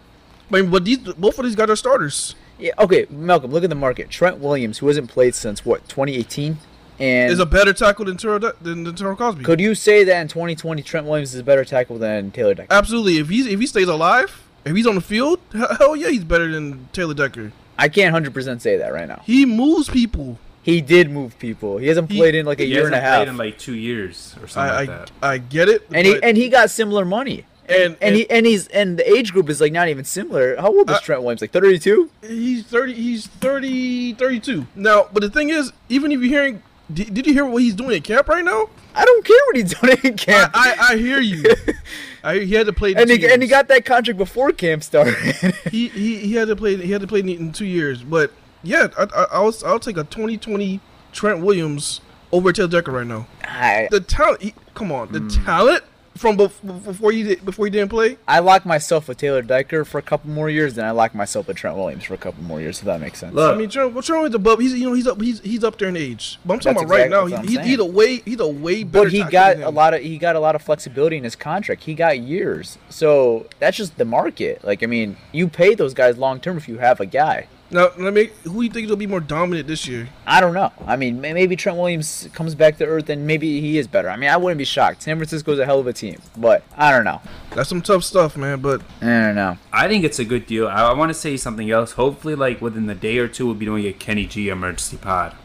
I 0.51 0.61
mean, 0.61 0.71
but 0.71 0.85
these 0.85 0.99
both 0.99 1.37
of 1.37 1.43
these 1.45 1.55
guys 1.55 1.69
are 1.69 1.75
starters. 1.75 2.35
Yeah, 2.59 2.71
okay, 2.79 3.07
Malcolm, 3.09 3.51
look 3.51 3.63
at 3.63 3.69
the 3.69 3.75
market. 3.75 4.09
Trent 4.09 4.39
Williams, 4.39 4.79
who 4.79 4.87
hasn't 4.87 5.09
played 5.09 5.33
since 5.35 5.65
what 5.65 5.87
2018, 5.89 6.57
and 6.99 7.31
Is 7.31 7.39
a 7.39 7.45
better 7.45 7.71
tackle 7.73 8.05
than 8.05 8.17
Tyrell 8.17 8.39
than, 8.61 8.83
than 8.83 8.93
Tyrell 8.95 9.15
Crosby. 9.15 9.43
could 9.43 9.61
you 9.61 9.73
say 9.75 10.03
that 10.03 10.19
in 10.21 10.27
2020 10.27 10.81
Trent 10.83 11.05
Williams 11.07 11.33
is 11.33 11.39
a 11.39 11.43
better 11.43 11.63
tackle 11.63 11.97
than 11.97 12.31
Taylor 12.31 12.53
Decker? 12.53 12.73
Absolutely. 12.73 13.17
If 13.19 13.29
he's 13.29 13.45
if 13.47 13.59
he 13.59 13.65
stays 13.67 13.87
alive, 13.87 14.43
if 14.65 14.75
he's 14.75 14.85
on 14.85 14.95
the 14.95 15.01
field, 15.01 15.39
he- 15.53 15.59
hell 15.79 15.95
yeah, 15.95 16.09
he's 16.09 16.25
better 16.25 16.51
than 16.51 16.89
Taylor 16.91 17.13
Decker. 17.13 17.53
I 17.77 17.87
can't 17.87 18.13
100% 18.13 18.59
say 18.59 18.75
that 18.77 18.91
right 18.91 19.07
now. 19.07 19.21
He 19.25 19.45
moves 19.45 19.87
people. 19.89 20.37
He 20.61 20.81
did 20.81 21.09
move 21.09 21.39
people. 21.39 21.77
He 21.77 21.87
hasn't 21.87 22.11
He- 22.11 22.17
played 22.17 22.35
in 22.35 22.45
like 22.45 22.59
a 22.59 22.65
year 22.65 22.85
and 22.85 22.93
a 22.93 22.99
hasn't 22.99 23.05
half. 23.09 23.17
played 23.19 23.27
in 23.29 23.37
like 23.37 23.57
two 23.57 23.75
years 23.75 24.35
or 24.41 24.47
something 24.49 24.69
I 24.71 24.75
like 24.75 24.89
I, 24.89 24.93
that. 24.97 25.11
I 25.21 25.37
get 25.37 25.69
it. 25.69 25.87
and 25.93 26.05
he 26.05 26.21
and 26.21 26.35
he 26.35 26.49
got 26.49 26.69
similar 26.69 27.05
money. 27.05 27.45
And, 27.69 27.97
And 28.01 28.15
he 28.15 28.29
and 28.29 28.45
he's 28.45 28.67
and 28.67 28.97
the 28.97 29.09
age 29.09 29.31
group 29.31 29.49
is 29.49 29.61
like 29.61 29.71
not 29.73 29.87
even 29.89 30.03
similar. 30.05 30.55
How 30.57 30.67
old 30.67 30.89
is 30.89 30.95
Uh, 30.97 30.99
Trent 31.01 31.21
Williams? 31.21 31.41
Like 31.41 31.51
32? 31.51 32.09
he's 32.27 32.63
30 32.65 32.93
he's 32.93 33.27
30 33.27 34.13
32 34.13 34.65
now 34.75 35.07
but 35.13 35.21
the 35.21 35.29
thing 35.29 35.49
is 35.49 35.71
even 35.89 36.11
if 36.11 36.19
you're 36.19 36.29
hearing 36.29 36.61
did, 36.93 37.13
did 37.13 37.27
you 37.27 37.33
hear 37.33 37.45
what 37.45 37.61
he's 37.61 37.75
doing 37.75 37.95
at 37.95 38.03
camp 38.03 38.27
right 38.27 38.43
now 38.43 38.69
I 38.95 39.05
don't 39.05 39.23
care 39.23 39.37
what 39.47 39.55
he's 39.57 39.73
doing 39.79 39.97
in 40.03 40.17
camp. 40.17 40.51
I, 40.53 40.75
I, 40.79 40.93
I 40.93 40.97
hear 40.97 41.19
you 41.19 41.43
I, 42.23 42.39
he 42.39 42.53
had 42.55 42.65
to 42.65 42.73
play 42.73 42.91
in 42.91 42.97
and 42.99 43.09
he 43.09 43.25
and 43.31 43.41
he 43.41 43.47
got 43.47 43.67
that 43.69 43.85
contract 43.85 44.17
before 44.17 44.51
camp 44.51 44.83
started. 44.83 45.15
he, 45.71 45.87
he 45.89 46.17
he 46.17 46.33
had 46.33 46.47
to 46.49 46.55
play 46.55 46.75
he 46.77 46.91
had 46.91 47.01
to 47.01 47.07
play 47.07 47.19
in 47.21 47.51
two 47.53 47.65
years 47.65 48.03
but 48.03 48.31
yeah 48.63 48.87
I, 48.97 49.03
I, 49.03 49.25
I'll, 49.31 49.53
I'll 49.65 49.79
take 49.79 49.97
a 49.97 50.03
2020 50.03 50.79
Trent 51.13 51.39
Williams 51.41 52.01
over 52.31 52.51
Taylor 52.51 52.67
Decker 52.69 52.91
right 52.91 53.07
now 53.07 53.27
I 53.43 53.87
the 53.91 54.01
talent 54.01 54.41
he, 54.41 54.53
come 54.75 54.91
on 54.91 55.11
the 55.11 55.19
Hmm. 55.19 55.27
talent 55.45 55.83
from 56.19 56.35
before 56.35 57.13
you 57.13 57.23
did, 57.23 57.45
before 57.45 57.65
you 57.65 57.71
didn't 57.71 57.89
play 57.89 58.17
I 58.27 58.39
locked 58.39 58.65
myself 58.65 59.07
with 59.07 59.17
Taylor 59.17 59.41
Decker 59.41 59.85
for 59.85 59.99
a 59.99 60.01
couple 60.01 60.29
more 60.29 60.49
years, 60.49 60.73
then 60.73 60.83
I 60.83 60.91
locked 60.91 61.15
myself 61.15 61.47
with 61.47 61.55
Trent 61.55 61.77
Williams 61.77 62.03
for 62.03 62.13
a 62.13 62.17
couple 62.17 62.43
more 62.43 62.59
years. 62.59 62.79
If 62.79 62.85
that 62.85 62.99
makes 62.99 63.19
sense. 63.19 63.33
Look, 63.33 63.55
I 63.55 63.57
mean, 63.57 63.69
Trent, 63.69 63.93
what's 63.93 64.09
wrong 64.09 64.23
with 64.23 64.35
above? 64.35 64.59
He's 64.59 64.73
you 64.73 64.85
know 64.85 64.93
he's 64.93 65.07
up 65.07 65.21
he's 65.21 65.39
he's 65.39 65.63
up 65.63 65.77
there 65.79 65.87
in 65.87 65.95
age. 65.95 66.37
But 66.45 66.55
I'm 66.55 66.59
talking 66.59 66.73
That's 66.73 66.85
about 66.85 66.99
right 66.99 67.09
now. 67.09 67.23
what 67.23 67.33
I'm 67.33 67.47
He, 67.47 67.55
he's, 67.55 67.65
he's 67.65 67.75
a 67.75 67.83
saying. 67.83 67.93
way 67.93 68.17
he's 68.25 68.39
a 68.41 68.47
way 68.47 68.83
better. 68.83 69.05
but 69.05 69.13
he 69.13 69.23
got 69.23 69.55
than 69.57 69.63
a 69.63 69.69
lot 69.69 69.93
of 69.93 70.01
he 70.01 70.17
got 70.17 70.35
a 70.35 70.39
lot 70.39 70.55
of 70.55 70.61
flexibility 70.61 71.15
in 71.15 71.23
his 71.23 71.37
contract. 71.37 71.83
He 71.83 71.93
got 71.95 72.19
years, 72.19 72.77
so 72.89 73.47
that's 73.59 73.77
just 73.77 73.97
the 73.97 74.05
market. 74.05 74.61
Like 74.63 74.83
I 74.83 74.87
mean, 74.87 75.15
you 75.31 75.47
pay 75.47 75.73
those 75.73 75.93
guys 75.93 76.17
long 76.17 76.41
term 76.41 76.57
if 76.57 76.67
you 76.67 76.79
have 76.79 76.99
a 76.99 77.05
guy. 77.05 77.47
Now, 77.71 77.89
let 77.97 78.13
me. 78.13 78.31
Who 78.45 78.53
do 78.53 78.61
you 78.63 78.69
think 78.69 78.89
will 78.89 78.95
be 78.95 79.05
more 79.05 79.19
dominant 79.19 79.67
this 79.67 79.87
year? 79.87 80.09
I 80.25 80.41
don't 80.41 80.53
know. 80.53 80.71
I 80.87 80.95
mean, 80.95 81.21
maybe 81.21 81.55
Trent 81.55 81.77
Williams 81.77 82.27
comes 82.33 82.55
back 82.55 82.77
to 82.77 82.85
earth 82.85 83.09
and 83.09 83.27
maybe 83.27 83.61
he 83.61 83.77
is 83.77 83.87
better. 83.87 84.09
I 84.09 84.15
mean, 84.15 84.29
I 84.29 84.37
wouldn't 84.37 84.57
be 84.57 84.65
shocked. 84.65 85.03
San 85.03 85.17
Francisco's 85.17 85.59
a 85.59 85.65
hell 85.65 85.79
of 85.79 85.85
a 85.85 85.93
team, 85.93 86.19
but 86.35 86.63
I 86.75 86.91
don't 86.91 87.03
know. 87.03 87.21
That's 87.51 87.69
some 87.69 87.81
tough 87.81 88.03
stuff, 88.03 88.35
man. 88.35 88.61
But 88.61 88.81
I 89.01 89.05
don't 89.05 89.35
know. 89.35 89.57
I 89.71 89.87
think 89.87 90.03
it's 90.03 90.17
a 90.17 90.25
good 90.25 90.47
deal. 90.47 90.67
I, 90.67 90.81
I 90.89 90.93
want 90.93 91.09
to 91.11 91.13
say 91.13 91.37
something 91.37 91.69
else. 91.69 91.91
Hopefully, 91.91 92.35
like 92.35 92.59
within 92.59 92.87
the 92.87 92.95
day 92.95 93.19
or 93.19 93.27
two, 93.27 93.45
we'll 93.45 93.55
be 93.55 93.65
doing 93.65 93.85
a 93.85 93.93
Kenny 93.93 94.25
G 94.25 94.49
emergency 94.49 94.97
pod. 94.97 95.35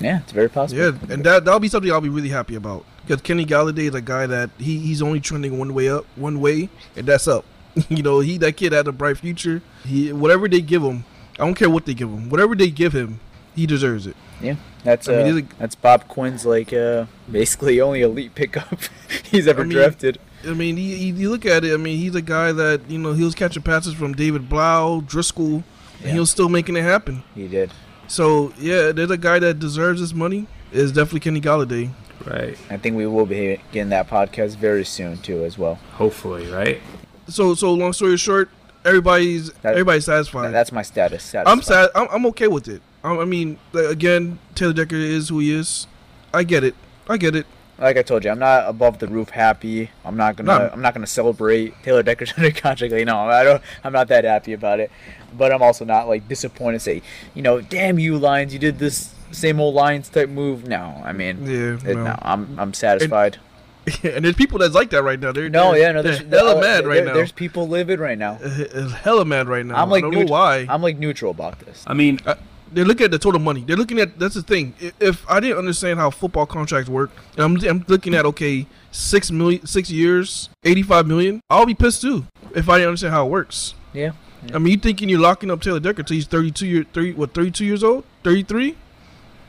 Yeah, 0.00 0.20
it's 0.20 0.32
very 0.32 0.48
possible. 0.48 0.80
yeah, 0.80 1.12
and 1.12 1.22
that 1.24 1.44
that'll 1.44 1.60
be 1.60 1.68
something 1.68 1.92
I'll 1.92 2.00
be 2.00 2.08
really 2.08 2.30
happy 2.30 2.54
about 2.54 2.84
because 3.06 3.20
Kenny 3.20 3.44
Golladay 3.44 3.88
is 3.88 3.94
a 3.94 4.00
guy 4.00 4.26
that 4.26 4.50
he, 4.58 4.78
he's 4.78 5.02
only 5.02 5.20
trending 5.20 5.58
one 5.58 5.74
way 5.74 5.88
up, 5.88 6.06
one 6.16 6.40
way, 6.40 6.68
and 6.96 7.06
that's 7.06 7.28
up. 7.28 7.44
you 7.88 8.02
know, 8.02 8.20
he 8.20 8.38
that 8.38 8.56
kid 8.56 8.72
had 8.72 8.88
a 8.88 8.92
bright 8.92 9.18
future. 9.18 9.62
He 9.84 10.12
whatever 10.12 10.48
they 10.48 10.60
give 10.60 10.82
him, 10.82 11.04
I 11.38 11.44
don't 11.44 11.54
care 11.54 11.70
what 11.70 11.86
they 11.86 11.94
give 11.94 12.08
him. 12.08 12.30
Whatever 12.30 12.54
they 12.54 12.70
give 12.70 12.92
him, 12.92 13.20
he 13.54 13.66
deserves 13.66 14.06
it. 14.06 14.16
Yeah, 14.40 14.56
that's 14.82 15.08
I 15.08 15.12
mean, 15.12 15.20
uh, 15.20 15.24
he's 15.26 15.44
a- 15.44 15.56
that's 15.58 15.74
Bob 15.74 16.08
Quinn's 16.08 16.44
like 16.44 16.72
uh, 16.72 17.06
basically 17.30 17.80
only 17.86 18.02
elite 18.02 18.34
pickup 18.34 18.78
he's 19.30 19.46
ever 19.46 19.62
I 19.62 19.64
mean, 19.64 19.72
drafted. 19.76 20.18
I 20.46 20.52
mean, 20.52 20.76
he, 20.76 20.96
he, 20.96 21.04
you 21.10 21.30
look 21.30 21.46
at 21.46 21.64
it. 21.64 21.72
I 21.72 21.76
mean, 21.76 21.98
he's 21.98 22.14
a 22.14 22.22
guy 22.22 22.52
that 22.52 22.88
you 22.90 22.98
know 22.98 23.12
he 23.12 23.24
was 23.24 23.34
catching 23.34 23.62
passes 23.62 23.94
from 23.94 24.12
David 24.14 24.48
Blough, 24.48 25.02
Driskel, 25.06 25.62
and 26.02 26.12
he 26.12 26.18
was 26.20 26.30
still 26.30 26.48
making 26.48 26.76
it 26.76 26.82
happen. 26.82 27.22
He 27.34 27.48
did. 27.48 27.72
So 28.06 28.52
yeah, 28.58 28.92
there's 28.92 29.10
a 29.10 29.16
guy 29.16 29.38
that 29.38 29.58
deserves 29.58 30.00
his 30.00 30.14
money. 30.14 30.46
Is 30.72 30.90
definitely 30.90 31.20
Kenny 31.20 31.40
Golladay. 31.40 31.90
Right. 32.26 32.58
I 32.68 32.76
think 32.78 32.96
we 32.96 33.06
will 33.06 33.26
be 33.26 33.60
getting 33.70 33.90
that 33.90 34.08
podcast 34.08 34.56
very 34.56 34.84
soon 34.84 35.18
too, 35.18 35.44
as 35.44 35.56
well. 35.56 35.76
Hopefully, 35.92 36.50
right? 36.50 36.80
So 37.28 37.54
so 37.54 37.72
long 37.72 37.92
story 37.92 38.16
short, 38.16 38.50
everybody's 38.84 39.50
That- 39.62 39.72
everybody's 39.72 40.04
satisfied. 40.06 40.50
That's 40.52 40.72
my 40.72 40.82
status. 40.82 41.34
I'm 41.34 41.62
sad. 41.62 41.90
I'm, 41.94 42.08
I'm 42.10 42.26
okay 42.26 42.48
with 42.48 42.68
it. 42.68 42.82
I, 43.02 43.16
I 43.16 43.24
mean, 43.24 43.58
like, 43.72 43.86
again, 43.86 44.38
Taylor 44.54 44.72
Decker 44.72 44.96
is 44.96 45.28
who 45.28 45.38
he 45.40 45.52
is. 45.52 45.86
I 46.32 46.42
get 46.44 46.64
it. 46.64 46.74
I 47.08 47.16
get 47.16 47.36
it. 47.36 47.46
Like 47.76 47.96
I 47.96 48.02
told 48.02 48.24
you, 48.24 48.30
I'm 48.30 48.38
not 48.38 48.68
above 48.68 49.00
the 49.00 49.08
roof 49.08 49.30
happy. 49.30 49.90
I'm 50.04 50.16
not 50.16 50.36
gonna. 50.36 50.58
No. 50.58 50.70
I'm 50.72 50.80
not 50.80 50.94
gonna 50.94 51.08
celebrate 51.08 51.74
Taylor 51.82 52.04
Decker's 52.04 52.32
under 52.36 52.52
contract. 52.52 52.92
Like, 52.92 53.04
no, 53.04 53.18
I 53.28 53.42
don't. 53.42 53.60
I'm 53.82 53.92
not 53.92 54.06
that 54.08 54.24
happy 54.24 54.52
about 54.52 54.78
it. 54.78 54.92
But 55.36 55.52
I'm 55.52 55.60
also 55.60 55.84
not 55.84 56.06
like 56.06 56.28
disappointed. 56.28 56.82
Say, 56.82 57.02
you 57.34 57.42
know, 57.42 57.60
damn 57.60 57.98
you 57.98 58.16
Lions, 58.16 58.52
you 58.52 58.60
did 58.60 58.78
this 58.78 59.12
same 59.32 59.58
old 59.58 59.74
Lions 59.74 60.08
type 60.08 60.28
move. 60.28 60.68
No, 60.68 61.02
I 61.04 61.12
mean, 61.12 61.44
Yeah, 61.44 61.90
it- 61.90 61.96
no. 61.96 62.04
no, 62.04 62.18
I'm 62.22 62.56
I'm 62.60 62.72
satisfied. 62.74 63.34
and 63.34 63.42
there's 64.02 64.34
people 64.36 64.58
that's 64.58 64.74
like 64.74 64.90
that 64.90 65.02
right 65.02 65.18
now. 65.20 65.32
They're 65.32 65.48
no, 65.48 65.72
they're, 65.72 65.80
yeah, 65.80 65.92
no, 65.92 66.02
there's 66.02 66.20
they're 66.24 66.38
hella 66.40 66.54
there- 66.54 66.62
mad 66.62 66.86
right 66.86 66.94
there- 66.96 67.04
now. 67.06 67.14
There's 67.14 67.32
people 67.32 67.68
livid 67.68 68.00
right 68.00 68.18
now. 68.18 68.34
Hella 69.02 69.24
mad 69.24 69.48
right 69.48 69.64
now. 69.64 69.76
I'm 69.80 69.90
like 69.90 70.04
I 70.04 70.10
don't 70.10 70.26
know 70.26 70.32
why. 70.32 70.66
I'm 70.68 70.82
like 70.82 70.98
neutral 70.98 71.30
about 71.30 71.58
this. 71.60 71.84
I 71.86 71.94
mean, 71.94 72.20
Uh, 72.26 72.34
they're 72.72 72.84
looking 72.84 73.04
at 73.04 73.10
the 73.12 73.18
total 73.18 73.40
money. 73.40 73.60
They're 73.60 73.76
looking 73.76 74.00
at 74.00 74.18
that's 74.18 74.34
the 74.34 74.42
thing. 74.42 74.74
If 75.00 75.28
I 75.30 75.38
didn't 75.40 75.58
understand 75.58 75.98
how 76.00 76.10
football 76.10 76.46
contracts 76.46 76.88
work, 76.90 77.10
and 77.36 77.44
I'm 77.44 77.68
I'm 77.68 77.84
looking 77.88 78.14
at 78.14 78.24
okay, 78.26 78.66
six 78.90 79.30
million, 79.30 79.64
six 79.66 79.90
years, 79.90 80.48
eighty 80.64 80.82
five 80.82 81.06
million. 81.06 81.40
I'll 81.50 81.66
be 81.66 81.74
pissed 81.74 82.00
too 82.02 82.26
if 82.54 82.68
I 82.68 82.78
didn't 82.78 82.88
understand 82.88 83.12
how 83.14 83.26
it 83.26 83.30
works. 83.30 83.74
Yeah. 83.92 84.12
I 84.52 84.58
mean, 84.58 84.72
you 84.72 84.78
thinking 84.78 85.08
you're 85.08 85.20
locking 85.20 85.50
up 85.50 85.62
Taylor 85.62 85.80
Decker 85.80 86.02
till 86.02 86.16
he's 86.16 86.26
thirty 86.26 86.50
two 86.50 86.66
year 86.66 86.84
thirty 86.92 87.12
what 87.12 87.32
thirty 87.32 87.50
two 87.50 87.64
years 87.64 87.84
old, 87.84 88.04
thirty 88.24 88.42
three? 88.42 88.76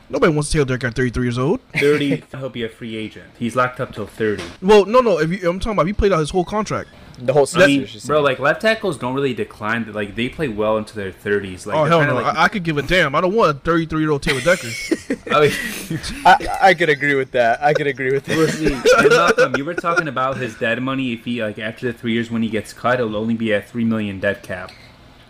Nobody 0.08 0.32
wants 0.32 0.50
to 0.50 0.58
Taylor 0.58 0.66
Decker 0.66 0.86
at 0.88 0.94
33 0.94 1.24
years 1.24 1.38
old. 1.38 1.60
30, 1.78 2.22
he'll 2.30 2.48
be 2.48 2.64
a 2.64 2.68
free 2.68 2.96
agent. 2.96 3.26
He's 3.38 3.56
locked 3.56 3.80
up 3.80 3.92
till 3.92 4.06
30. 4.06 4.42
Well, 4.62 4.84
no, 4.86 5.00
no. 5.00 5.18
If 5.18 5.30
you, 5.30 5.48
I'm 5.48 5.58
talking 5.58 5.72
about, 5.72 5.86
he 5.86 5.92
played 5.92 6.12
out 6.12 6.20
his 6.20 6.30
whole 6.30 6.44
contract. 6.44 6.90
The 7.18 7.32
whole 7.32 7.42
I 7.42 7.66
season. 7.66 7.80
mean, 7.80 8.06
bro, 8.06 8.20
like 8.20 8.38
left 8.38 8.60
tackles 8.60 8.98
don't 8.98 9.14
really 9.14 9.32
decline. 9.32 9.90
Like 9.90 10.16
they 10.16 10.28
play 10.28 10.48
well 10.48 10.76
into 10.76 10.94
their 10.94 11.12
30s. 11.12 11.64
Like 11.64 11.74
oh 11.74 11.84
hell 11.84 12.04
no! 12.04 12.14
Like, 12.14 12.36
I, 12.36 12.42
I 12.44 12.48
could 12.48 12.62
give 12.62 12.76
a 12.76 12.82
damn. 12.82 13.14
I 13.14 13.22
don't 13.22 13.34
want 13.34 13.56
a 13.56 13.58
33 13.60 14.00
year 14.00 14.10
old 14.10 14.22
Taylor 14.22 14.42
Decker. 14.42 14.68
I 15.32 15.40
mean, 15.40 16.00
I, 16.26 16.58
I 16.60 16.74
could 16.74 16.90
agree 16.90 17.14
with 17.14 17.30
that. 17.30 17.62
I 17.62 17.72
could 17.72 17.86
agree 17.86 18.12
with 18.12 18.26
that. 18.26 19.00
Hey, 19.00 19.08
Malcolm, 19.08 19.56
you 19.56 19.64
were 19.64 19.72
talking 19.72 20.08
about 20.08 20.36
his 20.36 20.56
dead 20.58 20.82
money. 20.82 21.14
If 21.14 21.24
he 21.24 21.42
like 21.42 21.58
after 21.58 21.90
the 21.90 21.96
three 21.96 22.12
years 22.12 22.30
when 22.30 22.42
he 22.42 22.50
gets 22.50 22.74
cut, 22.74 23.00
it'll 23.00 23.16
only 23.16 23.34
be 23.34 23.54
at 23.54 23.66
three 23.66 23.84
million 23.84 24.20
dead 24.20 24.42
cap. 24.42 24.70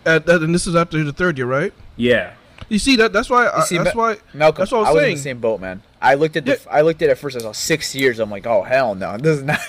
At, 0.05 0.25
that, 0.25 0.43
and 0.43 0.53
this 0.53 0.67
is 0.67 0.75
after 0.75 1.01
the 1.03 1.13
third 1.13 1.37
year, 1.37 1.47
right? 1.47 1.73
Yeah, 1.95 2.33
You 2.69 2.79
see 2.79 2.95
that? 2.97 3.13
That's 3.13 3.29
why. 3.29 3.47
I, 3.47 3.61
see, 3.63 3.77
that's 3.77 3.95
Ma- 3.95 4.01
why. 4.01 4.17
Malcolm, 4.33 4.61
that's 4.63 4.71
what 4.73 4.79
I 4.79 4.89
I 4.89 4.91
was 4.91 4.93
was 4.95 5.01
saying. 5.01 5.11
in 5.13 5.17
the 5.17 5.23
same 5.23 5.39
boat, 5.39 5.61
man. 5.61 5.81
I 5.99 6.13
looked 6.13 6.35
at 6.37 6.45
the, 6.45 6.51
Yeah. 6.51 6.57
I 6.71 6.81
looked 6.81 7.01
at 7.01 7.09
it 7.09 7.15
first. 7.15 7.35
I 7.37 7.39
saw 7.39 7.53
six 7.53 7.95
years. 7.95 8.19
I'm 8.19 8.29
like, 8.29 8.45
oh 8.45 8.61
hell 8.61 8.93
no, 8.93 9.17
this 9.21 9.37
is 9.37 9.43
not. 9.43 9.59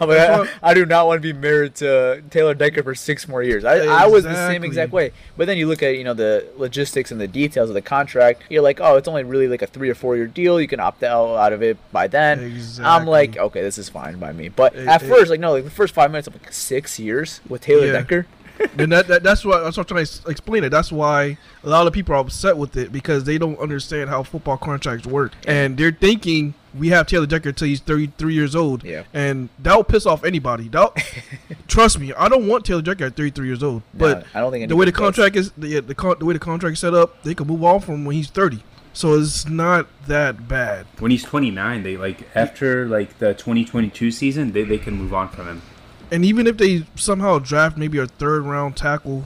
I'm 0.00 0.08
like, 0.10 0.18
I, 0.18 0.46
I 0.62 0.74
do 0.74 0.84
not 0.84 1.06
want 1.06 1.22
to 1.22 1.32
be 1.32 1.38
married 1.38 1.76
to 1.76 2.22
Taylor 2.28 2.52
Decker 2.54 2.82
for 2.82 2.94
six 2.94 3.26
more 3.28 3.42
years. 3.42 3.64
I, 3.64 3.86
I 3.86 4.06
was 4.06 4.24
the 4.24 4.34
same 4.48 4.62
exact 4.64 4.92
way. 4.92 5.12
But 5.38 5.46
then 5.46 5.56
you 5.56 5.66
look 5.68 5.82
at 5.82 5.96
you 5.96 6.04
know 6.04 6.12
the 6.12 6.46
logistics 6.58 7.10
and 7.12 7.20
the 7.20 7.28
details 7.28 7.70
of 7.70 7.74
the 7.74 7.80
contract. 7.82 8.42
You're 8.50 8.62
like, 8.62 8.78
oh, 8.80 8.96
it's 8.96 9.08
only 9.08 9.22
really 9.22 9.48
like 9.48 9.62
a 9.62 9.66
three 9.66 9.88
or 9.88 9.94
four 9.94 10.16
year 10.16 10.26
deal. 10.26 10.60
You 10.60 10.68
can 10.68 10.80
opt 10.80 11.02
out 11.02 11.36
out 11.36 11.52
of 11.52 11.62
it 11.62 11.78
by 11.92 12.08
then. 12.08 12.40
Exactly. 12.40 12.84
I'm 12.84 13.06
like, 13.06 13.36
okay, 13.38 13.62
this 13.62 13.78
is 13.78 13.88
fine 13.88 14.18
by 14.18 14.32
me. 14.32 14.48
But 14.50 14.74
It- 14.74 14.86
at 14.88 15.02
it- 15.02 15.06
first, 15.08 15.30
like 15.30 15.40
no, 15.40 15.52
like 15.52 15.64
the 15.64 15.70
first 15.70 15.94
five 15.94 16.10
minutes, 16.10 16.26
I'm 16.28 16.34
like 16.34 16.52
six 16.52 16.98
years 16.98 17.40
with 17.48 17.62
Taylor 17.62 17.86
Yeah. 17.86 17.92
Decker. 17.92 18.26
And 18.78 18.92
that, 18.92 19.08
that 19.08 19.22
that's 19.22 19.44
why 19.44 19.60
that's 19.60 19.76
what 19.76 19.90
I'm 19.90 19.96
trying 19.96 20.06
to 20.06 20.30
explain 20.30 20.64
it. 20.64 20.70
That's 20.70 20.92
why 20.92 21.38
a 21.64 21.68
lot 21.68 21.86
of 21.86 21.92
people 21.92 22.14
are 22.14 22.18
upset 22.18 22.56
with 22.56 22.76
it 22.76 22.92
because 22.92 23.24
they 23.24 23.38
don't 23.38 23.58
understand 23.58 24.10
how 24.10 24.22
football 24.22 24.56
contracts 24.56 25.06
work, 25.06 25.32
and 25.46 25.76
they're 25.76 25.92
thinking 25.92 26.54
we 26.78 26.88
have 26.88 27.06
Taylor 27.06 27.26
Decker 27.26 27.52
till 27.52 27.66
he's 27.66 27.80
33 27.80 28.32
years 28.32 28.54
old. 28.54 28.84
Yeah. 28.84 29.02
and 29.12 29.48
that 29.58 29.74
will 29.74 29.84
piss 29.84 30.06
off 30.06 30.24
anybody. 30.24 30.68
That 30.68 30.92
trust 31.68 31.98
me, 31.98 32.12
I 32.12 32.28
don't 32.28 32.46
want 32.46 32.64
Taylor 32.64 32.82
Decker 32.82 33.06
at 33.06 33.16
33 33.16 33.46
years 33.46 33.62
old. 33.62 33.82
But 33.92 34.24
I 34.34 34.40
don't 34.40 34.52
think 34.52 34.68
the 34.68 34.76
way 34.76 34.84
the 34.84 34.90
anybody 34.90 34.92
does. 34.92 34.98
contract 34.98 35.36
is, 35.36 35.52
the 35.52 35.80
the, 35.80 35.94
con- 35.94 36.16
the 36.18 36.24
way 36.24 36.32
the 36.34 36.38
contract 36.38 36.78
set 36.78 36.94
up, 36.94 37.22
they 37.22 37.34
can 37.34 37.46
move 37.46 37.64
on 37.64 37.80
from 37.80 38.04
when 38.04 38.16
he's 38.16 38.30
30. 38.30 38.62
So 38.92 39.14
it's 39.14 39.46
not 39.48 39.86
that 40.08 40.48
bad. 40.48 40.84
when 40.98 41.12
he's 41.12 41.22
29, 41.22 41.82
they 41.84 41.96
like 41.96 42.28
after 42.34 42.88
like 42.88 43.18
the 43.18 43.34
2022 43.34 44.10
season, 44.10 44.52
they, 44.52 44.64
they 44.64 44.78
can 44.78 44.94
move 44.94 45.14
on 45.14 45.28
from 45.28 45.46
him. 45.46 45.62
And 46.12 46.24
even 46.24 46.46
if 46.46 46.56
they 46.56 46.84
somehow 46.96 47.38
draft 47.38 47.76
maybe 47.76 47.98
a 47.98 48.06
third 48.06 48.42
round 48.44 48.76
tackle, 48.76 49.24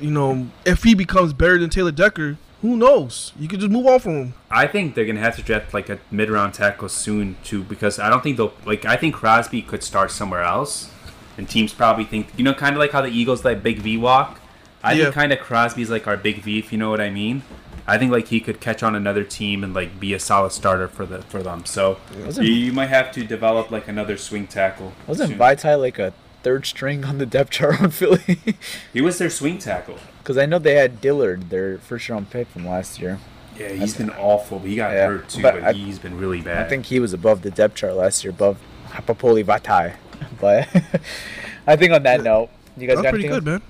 you 0.00 0.10
know, 0.10 0.48
if 0.64 0.82
he 0.82 0.94
becomes 0.94 1.32
better 1.32 1.58
than 1.58 1.70
Taylor 1.70 1.92
Decker, 1.92 2.36
who 2.62 2.76
knows? 2.76 3.32
You 3.38 3.48
could 3.48 3.60
just 3.60 3.70
move 3.72 3.86
on 3.86 4.00
from 4.00 4.12
him. 4.12 4.34
I 4.50 4.66
think 4.66 4.94
they're 4.94 5.04
gonna 5.04 5.20
have 5.20 5.36
to 5.36 5.42
draft 5.42 5.72
like 5.74 5.88
a 5.88 5.98
mid 6.10 6.30
round 6.30 6.54
tackle 6.54 6.88
soon 6.88 7.36
too, 7.44 7.62
because 7.62 7.98
I 7.98 8.08
don't 8.10 8.22
think 8.22 8.36
they'll 8.36 8.54
like. 8.64 8.84
I 8.84 8.96
think 8.96 9.14
Crosby 9.14 9.62
could 9.62 9.82
start 9.82 10.10
somewhere 10.10 10.42
else, 10.42 10.90
and 11.38 11.48
teams 11.48 11.72
probably 11.72 12.04
think 12.04 12.28
you 12.36 12.44
know, 12.44 12.54
kind 12.54 12.74
of 12.74 12.80
like 12.80 12.92
how 12.92 13.02
the 13.02 13.08
Eagles 13.08 13.44
like 13.44 13.62
Big 13.62 13.78
V 13.78 13.96
walk. 13.96 14.40
I 14.82 14.92
Yeah. 14.92 15.04
think 15.04 15.14
kind 15.14 15.32
of 15.32 15.40
Crosby's 15.40 15.90
like 15.90 16.06
our 16.06 16.16
Big 16.16 16.42
V, 16.42 16.58
if 16.58 16.72
you 16.72 16.78
know 16.78 16.90
what 16.90 17.00
I 17.00 17.10
mean. 17.10 17.42
I 17.88 17.98
think 17.98 18.10
like 18.10 18.28
he 18.28 18.40
could 18.40 18.60
catch 18.60 18.82
on 18.82 18.94
another 18.96 19.22
team 19.22 19.62
and 19.62 19.72
like 19.72 20.00
be 20.00 20.12
a 20.12 20.18
solid 20.18 20.50
starter 20.52 20.88
for 20.88 21.06
the 21.06 21.22
for 21.22 21.42
them. 21.42 21.64
So 21.66 21.98
you, 22.36 22.42
you 22.42 22.72
might 22.72 22.86
have 22.88 23.12
to 23.12 23.24
develop 23.24 23.70
like 23.70 23.86
another 23.86 24.16
swing 24.16 24.46
tackle. 24.48 24.92
Wasn't 25.06 25.30
soon. 25.30 25.38
Vaitai 25.38 25.78
like 25.80 25.98
a 26.00 26.12
third 26.46 26.64
string 26.64 27.04
on 27.04 27.18
the 27.18 27.26
depth 27.26 27.50
chart 27.50 27.82
on 27.82 27.90
Philly? 27.90 28.38
He 28.92 29.00
was 29.00 29.18
their 29.18 29.30
swing 29.30 29.58
tackle. 29.58 29.98
Because 30.18 30.38
I 30.38 30.46
know 30.46 30.60
they 30.60 30.76
had 30.76 31.00
Dillard, 31.00 31.50
their 31.50 31.78
first 31.78 32.08
round 32.08 32.30
pick 32.30 32.46
from 32.46 32.64
last 32.64 33.00
year. 33.00 33.18
Yeah, 33.58 33.70
he's 33.70 33.96
been 33.96 34.10
awful. 34.10 34.60
But 34.60 34.68
he 34.68 34.76
got 34.76 34.92
Yeah, 34.92 35.08
hurt 35.08 35.28
too, 35.28 35.42
but 35.42 35.54
but, 35.54 35.64
I- 35.64 35.72
he's 35.72 35.98
been 35.98 36.16
really 36.18 36.40
bad. 36.40 36.64
I 36.64 36.68
think 36.68 36.86
he 36.86 37.00
was 37.00 37.12
above 37.12 37.42
the 37.42 37.50
depth 37.50 37.74
chart 37.74 37.94
last 37.94 38.22
year, 38.22 38.30
above 38.30 38.58
Halapoulivaati 38.90 39.44
Vaitai. 39.44 39.94
But 40.40 40.68
I 41.66 41.74
think 41.74 41.92
on 41.92 42.04
that 42.04 42.22
note, 42.22 42.48
you 42.76 42.86
guys 42.86 42.96
That's 42.96 43.02
got 43.06 43.10
pretty 43.10 43.24
anything 43.26 43.44
good, 43.44 43.60
man. 43.60 43.62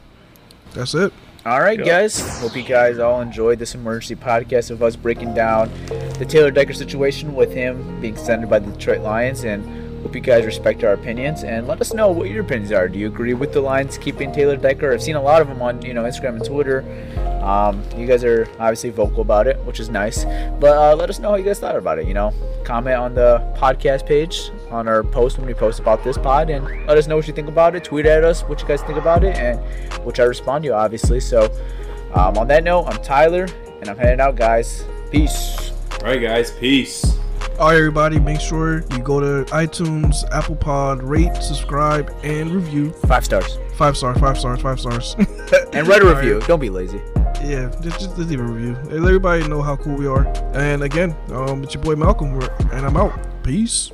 That's 0.74 0.94
it. 0.94 1.12
All 1.46 1.60
right, 1.60 1.78
Yep. 1.78 1.86
guys. 1.88 2.40
Hope 2.40 2.54
you 2.56 2.62
guys 2.62 2.98
all 2.98 3.22
enjoyed 3.22 3.58
this 3.58 3.74
emergency 3.74 4.16
podcast 4.16 4.70
of 4.70 4.82
us 4.82 4.96
breaking 4.96 5.32
down 5.32 5.70
the 6.18 6.26
Taylor 6.28 6.50
Decker 6.50 6.74
situation 6.74 7.34
with 7.34 7.54
him 7.54 8.00
being 8.02 8.12
extended 8.12 8.50
by 8.50 8.58
the 8.58 8.70
Detroit 8.72 9.00
Lions. 9.00 9.44
And 9.44 9.64
hope 10.06 10.14
you 10.14 10.20
guys 10.20 10.46
respect 10.46 10.84
our 10.84 10.92
opinions 10.92 11.42
and 11.42 11.66
let 11.66 11.80
us 11.80 11.92
know 11.92 12.12
what 12.12 12.30
your 12.30 12.44
opinions 12.44 12.70
are. 12.70 12.86
Do 12.86 12.96
you 12.96 13.08
agree 13.08 13.34
with 13.34 13.52
the 13.52 13.60
Lions 13.60 13.98
keeping 13.98 14.30
Taylor 14.30 14.56
Decker? 14.56 14.92
I've 14.92 15.02
seen 15.02 15.16
a 15.16 15.20
lot 15.20 15.42
of 15.42 15.48
them 15.48 15.60
on 15.60 15.82
you 15.82 15.94
know 15.94 16.04
Instagram 16.04 16.36
and 16.36 16.44
Twitter. 16.44 16.84
Um, 17.42 17.82
you 17.96 18.06
guys 18.06 18.22
are 18.22 18.46
obviously 18.60 18.90
vocal 18.90 19.22
about 19.22 19.48
it, 19.48 19.58
which 19.64 19.80
is 19.80 19.88
nice. 19.90 20.24
But 20.60 20.76
uh, 20.76 20.94
let 20.94 21.10
us 21.10 21.18
know 21.18 21.30
how 21.30 21.34
you 21.34 21.44
guys 21.44 21.58
thought 21.58 21.74
about 21.74 21.98
it. 21.98 22.06
You 22.06 22.14
know, 22.14 22.32
comment 22.62 22.96
on 22.96 23.14
the 23.14 23.52
podcast 23.56 24.06
page 24.06 24.52
on 24.70 24.86
our 24.86 25.02
post 25.02 25.38
when 25.38 25.46
we 25.48 25.54
post 25.54 25.80
about 25.80 26.04
this 26.04 26.16
pod, 26.16 26.50
and 26.50 26.64
let 26.86 26.96
us 26.96 27.08
know 27.08 27.16
what 27.16 27.26
you 27.26 27.34
think 27.34 27.48
about 27.48 27.74
it. 27.74 27.82
Tweet 27.82 28.06
at 28.06 28.22
us 28.22 28.42
what 28.42 28.62
you 28.62 28.68
guys 28.68 28.82
think 28.82 29.00
about 29.00 29.24
it, 29.24 29.36
and 29.36 29.58
which 30.04 30.20
I 30.20 30.22
respond 30.22 30.62
to, 30.64 30.70
obviously. 30.70 31.18
So, 31.18 31.50
um, 32.14 32.38
on 32.38 32.46
that 32.46 32.62
note, 32.62 32.84
I'm 32.84 33.02
Tyler, 33.02 33.48
and 33.80 33.88
I'm 33.88 33.98
heading 33.98 34.20
out, 34.20 34.36
guys. 34.36 34.84
Peace. 35.10 35.72
All 35.94 36.10
right, 36.10 36.22
guys. 36.22 36.52
Peace. 36.52 37.18
All 37.58 37.68
right, 37.68 37.78
everybody, 37.78 38.20
make 38.20 38.38
sure 38.38 38.84
you 38.92 38.98
go 38.98 39.18
to 39.18 39.50
iTunes, 39.50 40.30
Apple 40.30 40.56
Pod, 40.56 41.02
rate, 41.02 41.34
subscribe, 41.36 42.14
and 42.22 42.50
review. 42.50 42.92
Five 43.06 43.24
stars. 43.24 43.56
Five 43.76 43.96
stars, 43.96 44.18
five 44.18 44.38
stars, 44.38 44.60
five 44.60 44.78
stars. 44.78 45.16
And 45.72 45.86
write 45.88 46.02
a 46.02 46.06
All 46.06 46.12
right. 46.14 46.22
review. 46.24 46.40
Don't 46.46 46.60
be 46.60 46.68
lazy. 46.70 47.00
Yeah, 47.42 47.70
just, 47.82 48.00
just 48.00 48.18
leave 48.18 48.40
a 48.40 48.42
review. 48.42 48.74
Let 48.84 48.96
everybody 49.08 49.46
know 49.48 49.62
how 49.62 49.76
cool 49.76 49.94
we 49.96 50.06
are. 50.06 50.26
And 50.54 50.82
again, 50.82 51.14
um, 51.32 51.62
it's 51.64 51.74
your 51.74 51.82
boy 51.82 51.96
Malcolm, 51.96 52.38
and 52.72 52.86
I'm 52.86 52.96
out. 52.96 53.12
Peace. 53.42 53.90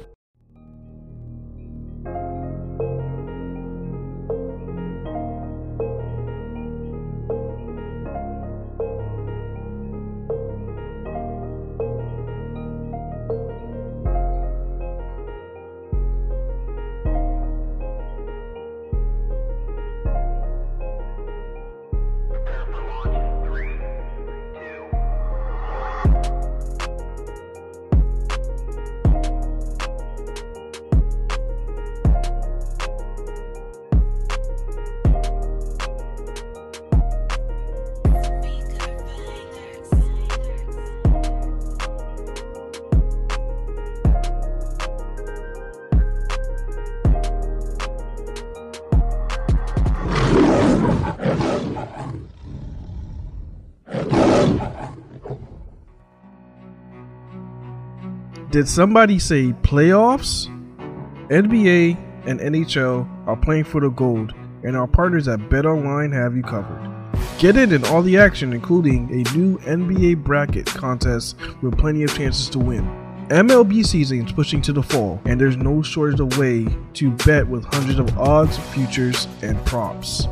Did 58.53 58.69
somebody 58.69 59.19
say 59.19 59.55
playoffs? 59.63 60.47
NBA 61.31 61.97
and 62.27 62.39
NHL 62.39 63.09
are 63.27 63.35
playing 63.35 63.65
for 63.65 63.81
the 63.81 63.89
gold, 63.89 64.35
and 64.63 64.77
our 64.77 64.87
partners 64.87 65.27
at 65.27 65.39
BetOnline 65.49 66.13
have 66.13 66.37
you 66.37 66.43
covered. 66.43 66.87
Get 67.39 67.57
in 67.57 67.73
in 67.73 67.83
all 67.87 68.03
the 68.03 68.19
action, 68.19 68.53
including 68.53 69.09
a 69.09 69.35
new 69.35 69.57
NBA 69.61 70.23
bracket 70.23 70.67
contest 70.67 71.39
with 71.63 71.79
plenty 71.79 72.03
of 72.03 72.15
chances 72.15 72.51
to 72.51 72.59
win. 72.59 72.85
MLB 73.31 73.87
season 73.87 74.27
is 74.27 74.33
pushing 74.33 74.61
to 74.61 74.75
the 74.75 74.83
fall, 74.83 75.19
and 75.25 75.41
there's 75.41 75.57
no 75.57 75.81
shortage 75.81 76.21
of 76.21 76.37
way 76.37 76.67
to 76.93 77.11
bet 77.25 77.49
with 77.49 77.65
hundreds 77.73 77.99
of 77.99 78.19
odds, 78.19 78.59
futures, 78.75 79.29
and 79.41 79.65
props. 79.65 80.29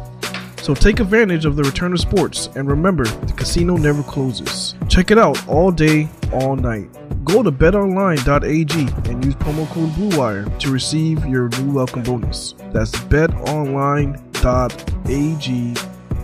So 0.61 0.74
take 0.74 1.00
advantage 1.00 1.46
of 1.46 1.56
the 1.56 1.62
return 1.62 1.94
of 1.94 2.00
sports, 2.00 2.50
and 2.54 2.68
remember, 2.68 3.04
the 3.04 3.33
casino 3.33 3.78
never 3.78 4.02
closes. 4.02 4.74
Check 4.90 5.11
it 5.11 5.16
out 5.16 5.48
all 5.48 5.72
day, 5.72 6.11
all 6.32 6.56
night. 6.56 6.88
Go 7.24 7.42
to 7.42 7.52
betonline.ag 7.52 9.10
and 9.10 9.24
use 9.24 9.34
promo 9.36 9.68
code 9.70 9.90
BlueWire 9.90 10.58
to 10.58 10.72
receive 10.72 11.24
your 11.26 11.48
new 11.48 11.72
welcome 11.72 12.02
bonus. 12.02 12.54
That's 12.72 12.92
betonline.ag, 12.92 14.14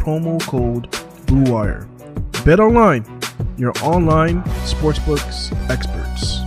promo 0.00 0.40
code 0.42 0.90
BlueWire. 1.26 1.88
BetOnline, 2.32 3.58
your 3.58 3.72
online 3.82 4.42
sportsbooks 4.64 5.52
experts. 5.68 6.40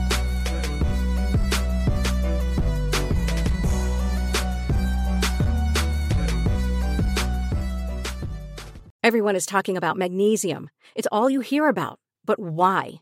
Everyone 9.02 9.36
is 9.36 9.46
talking 9.46 9.76
about 9.76 9.98
magnesium. 9.98 10.70
It's 10.94 11.08
all 11.12 11.30
you 11.30 11.40
hear 11.40 11.68
about. 11.68 12.00
But 12.26 12.38
why? 12.38 13.02